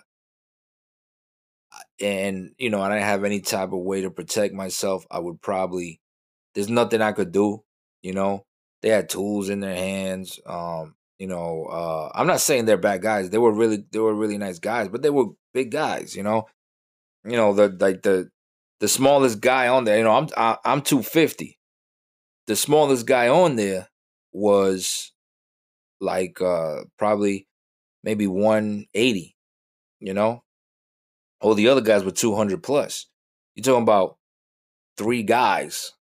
and 2.01 2.53
you 2.59 2.71
know, 2.71 2.81
I 2.81 2.89
didn't 2.89 3.05
have 3.05 3.25
any 3.25 3.41
type 3.41 3.73
of 3.73 3.81
way 3.81 4.03
to 4.03 4.11
protect 4.11 4.55
myself, 4.55 5.07
I 5.11 5.19
would 5.19 5.41
probably. 5.41 6.01
There's 6.55 6.69
nothing 6.69 7.03
I 7.03 7.13
could 7.13 7.31
do, 7.31 7.63
you 8.03 8.13
know 8.13 8.45
they 8.83 8.89
had 8.91 9.09
tools 9.09 9.49
in 9.49 9.61
their 9.61 9.75
hands. 9.75 10.39
Um, 10.47 10.95
you 11.19 11.27
know, 11.27 11.65
uh, 11.65 12.11
I'm 12.15 12.27
not 12.27 12.41
saying 12.41 12.65
they're 12.65 12.77
bad 12.77 13.03
guys. 13.03 13.31
They 13.31 13.39
were 13.39 13.53
really 13.53 13.85
they 13.91 13.99
were 13.99 14.15
really 14.15 14.39
nice 14.39 14.59
guys, 14.59 14.89
but 14.89 15.03
they 15.03 15.11
were 15.11 15.27
big 15.53 15.71
guys. 15.71 16.15
You 16.15 16.23
know, 16.23 16.47
you 17.25 17.37
know 17.37 17.53
the 17.53 17.69
like 17.81 18.03
the 18.03 18.31
the 18.81 18.89
smallest 18.89 19.41
guy 19.41 19.69
on 19.69 19.85
there. 19.85 19.99
You 19.99 20.05
know, 20.05 20.13
I'm 20.13 20.29
I, 20.37 20.51
am 20.51 20.57
i 20.65 20.73
am 20.73 20.83
250. 20.83 21.59
The 22.47 22.57
smallest 22.57 23.07
guy 23.07 23.29
on 23.29 23.57
there 23.57 23.89
was 24.33 25.13
like 26.01 26.41
uh 26.41 26.85
probably 26.99 27.49
maybe 28.05 28.27
180. 28.27 29.35
You 30.01 30.15
know, 30.15 30.45
all 31.41 31.55
the 31.55 31.69
other 31.69 31.81
guys 31.81 32.05
were 32.05 32.11
200 32.11 32.63
plus. 32.63 33.07
You're 33.55 33.65
talking 33.65 33.83
about 33.83 34.17
three 34.97 35.23
guys 35.23 35.93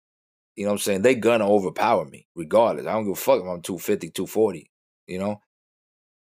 you 0.58 0.64
know 0.64 0.70
what 0.70 0.80
I'm 0.80 0.82
saying? 0.82 1.02
They're 1.02 1.14
gonna 1.14 1.48
overpower 1.48 2.04
me 2.04 2.26
regardless. 2.34 2.84
I 2.84 2.92
don't 2.92 3.04
give 3.04 3.12
a 3.12 3.14
fuck 3.14 3.40
if 3.40 3.46
I'm 3.46 3.62
250, 3.62 4.10
240, 4.10 4.68
you 5.06 5.20
know? 5.20 5.40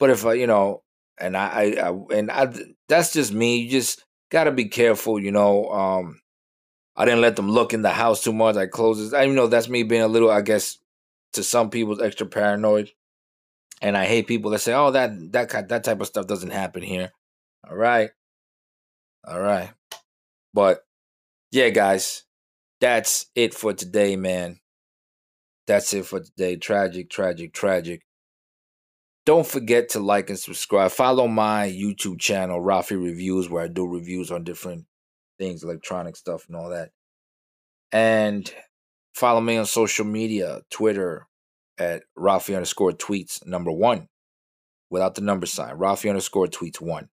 But 0.00 0.10
if 0.10 0.26
I, 0.26 0.32
you 0.32 0.48
know, 0.48 0.82
and 1.16 1.36
I, 1.36 1.46
I, 1.46 1.88
I 1.88 2.18
and 2.18 2.32
I, 2.32 2.52
that's 2.88 3.12
just 3.12 3.32
me. 3.32 3.58
You 3.58 3.70
just 3.70 4.04
gotta 4.32 4.50
be 4.50 4.64
careful, 4.64 5.20
you 5.20 5.30
know. 5.30 5.70
Um, 5.70 6.20
I 6.96 7.04
didn't 7.04 7.20
let 7.20 7.36
them 7.36 7.48
look 7.48 7.74
in 7.74 7.82
the 7.82 7.90
house 7.90 8.24
too 8.24 8.32
much. 8.32 8.56
I 8.56 8.66
closed 8.66 9.14
it. 9.14 9.16
I 9.16 9.22
you 9.22 9.34
know 9.34 9.46
that's 9.46 9.68
me 9.68 9.84
being 9.84 10.02
a 10.02 10.08
little, 10.08 10.32
I 10.32 10.40
guess, 10.40 10.78
to 11.34 11.44
some 11.44 11.70
people's 11.70 12.02
extra 12.02 12.26
paranoid. 12.26 12.90
And 13.82 13.96
I 13.96 14.04
hate 14.04 14.26
people 14.26 14.50
that 14.50 14.58
say, 14.58 14.74
"Oh, 14.74 14.90
that 14.90 15.30
that 15.30 15.68
that 15.68 15.84
type 15.84 16.00
of 16.00 16.08
stuff 16.08 16.26
doesn't 16.26 16.50
happen 16.50 16.82
here." 16.82 17.12
All 17.66 17.76
right, 17.76 18.10
all 19.26 19.40
right, 19.40 19.70
but 20.52 20.84
yeah, 21.50 21.70
guys, 21.70 22.24
that's 22.80 23.26
it 23.34 23.54
for 23.54 23.72
today, 23.72 24.16
man. 24.16 24.60
That's 25.66 25.94
it 25.94 26.04
for 26.04 26.20
today. 26.20 26.56
Tragic, 26.56 27.08
tragic, 27.08 27.54
tragic. 27.54 28.02
Don't 29.24 29.46
forget 29.46 29.88
to 29.90 30.00
like 30.00 30.28
and 30.28 30.38
subscribe. 30.38 30.90
Follow 30.90 31.26
my 31.26 31.66
YouTube 31.70 32.20
channel, 32.20 32.60
Ralphy 32.60 32.96
Reviews, 32.96 33.48
where 33.48 33.64
I 33.64 33.68
do 33.68 33.86
reviews 33.86 34.30
on 34.30 34.44
different 34.44 34.84
things, 35.38 35.64
electronic 35.64 36.16
stuff 36.16 36.46
and 36.46 36.56
all 36.56 36.68
that. 36.68 36.90
And 37.92 38.52
follow 39.14 39.40
me 39.40 39.56
on 39.56 39.64
social 39.64 40.04
media, 40.04 40.60
Twitter 40.70 41.26
at 41.78 42.02
Ralphy 42.14 42.54
underscore 42.54 42.92
tweets 42.92 43.46
number 43.46 43.72
one, 43.72 44.08
without 44.90 45.14
the 45.14 45.22
number 45.22 45.46
sign, 45.46 45.76
Ralphy 45.76 46.10
underscore 46.10 46.48
tweets 46.48 46.80
one. 46.80 47.08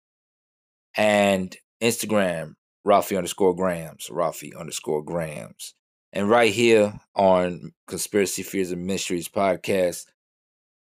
And 0.95 1.55
Instagram, 1.81 2.53
Ralphy 2.83 3.15
underscore 3.15 3.55
grams, 3.55 4.09
Ralphy 4.09 4.53
underscore 4.55 5.03
grams. 5.03 5.73
And 6.13 6.29
right 6.29 6.51
here 6.51 6.99
on 7.15 7.71
Conspiracies 7.87 8.71
and 8.71 8.85
Mysteries 8.85 9.29
podcast 9.29 10.05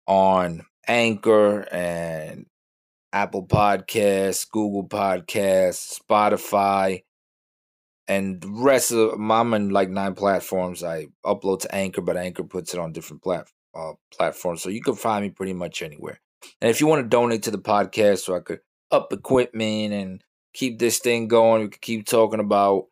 on 0.07 0.63
Anchor 0.87 1.63
and 1.73 2.47
Apple 3.13 3.47
Podcasts, 3.47 4.49
Google 4.49 4.87
Podcasts, 4.89 6.01
Spotify, 6.01 7.03
and 8.09 8.41
the 8.41 8.49
rest 8.49 8.93
of 8.93 9.19
I'm 9.19 9.55
in 9.55 9.71
like 9.71 9.91
nine 9.91 10.15
platforms. 10.15 10.85
I 10.85 11.07
upload 11.25 11.61
to 11.61 11.75
Anchor, 11.75 12.03
but 12.03 12.17
Anchor 12.17 12.45
puts 12.45 12.73
it 12.73 12.81
on 12.81 12.93
different 12.93 13.23
plat- 13.23 13.51
uh, 13.75 13.93
platforms. 14.13 14.63
So 14.63 14.69
you 14.69 14.81
can 14.81 14.95
find 14.95 15.25
me 15.25 15.31
pretty 15.31 15.55
much 15.55 15.83
anywhere. 15.83 16.21
And 16.61 16.71
if 16.71 16.81
you 16.81 16.87
want 16.87 17.05
to 17.05 17.09
donate 17.09 17.43
to 17.45 17.51
the 17.51 17.59
podcast 17.59 18.19
so 18.19 18.37
I 18.37 18.41
could 18.41 18.61
up 18.91 19.13
equipment 19.13 19.93
and 19.93 20.23
keep 20.53 20.79
this 20.79 20.99
thing 20.99 21.29
going. 21.29 21.63
We 21.63 21.69
can 21.69 21.79
keep 21.81 22.07
talking 22.07 22.41
about 22.41 22.87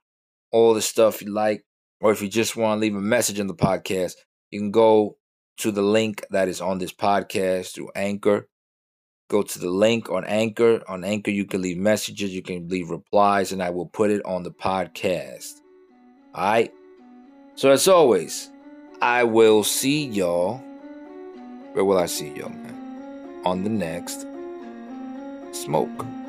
all 0.53 0.75
the 0.75 0.83
stuff 0.83 1.23
you 1.23 1.33
like. 1.33 1.65
Or 2.01 2.13
if 2.13 2.21
you 2.21 2.29
just 2.29 2.57
want 2.57 2.79
to 2.79 2.81
leave 2.81 2.95
a 2.95 3.01
message 3.01 3.41
in 3.41 3.47
the 3.47 3.55
podcast, 3.55 4.15
you 4.51 4.61
can 4.61 4.71
go 4.71 5.17
to 5.59 5.71
the 5.71 5.83
link 5.83 6.25
that 6.31 6.49
is 6.49 6.61
on 6.61 6.79
this 6.79 6.93
podcast 6.93 7.75
through 7.75 7.91
Anchor. 7.95 8.49
Go 9.31 9.43
to 9.43 9.59
the 9.59 9.71
link 9.71 10.11
on 10.11 10.25
Anchor. 10.25 10.83
On 10.87 11.03
Anchor, 11.03 11.31
you 11.31 11.47
can 11.47 11.63
leave 11.63 11.79
messages, 11.79 12.35
you 12.35 12.43
can 12.43 12.69
leave 12.69 12.91
replies, 12.91 13.53
and 13.53 13.63
I 13.63 13.71
will 13.71 13.87
put 13.87 14.11
it 14.11 14.25
on 14.27 14.43
the 14.43 14.51
podcast. 14.51 15.61
All 16.35 16.45
right. 16.45 16.73
So, 17.55 17.71
as 17.71 17.89
always, 17.89 18.51
I 19.01 19.25
will 19.25 19.65
see 19.65 20.07
y'all. 20.07 20.59
Where 21.73 21.85
will 21.85 21.99
I 21.99 22.07
see 22.07 22.29
y'all, 22.35 22.51
man? 22.51 23.41
On 23.45 23.65
the 23.65 23.71
next 23.71 24.27
smoke. 25.55 26.24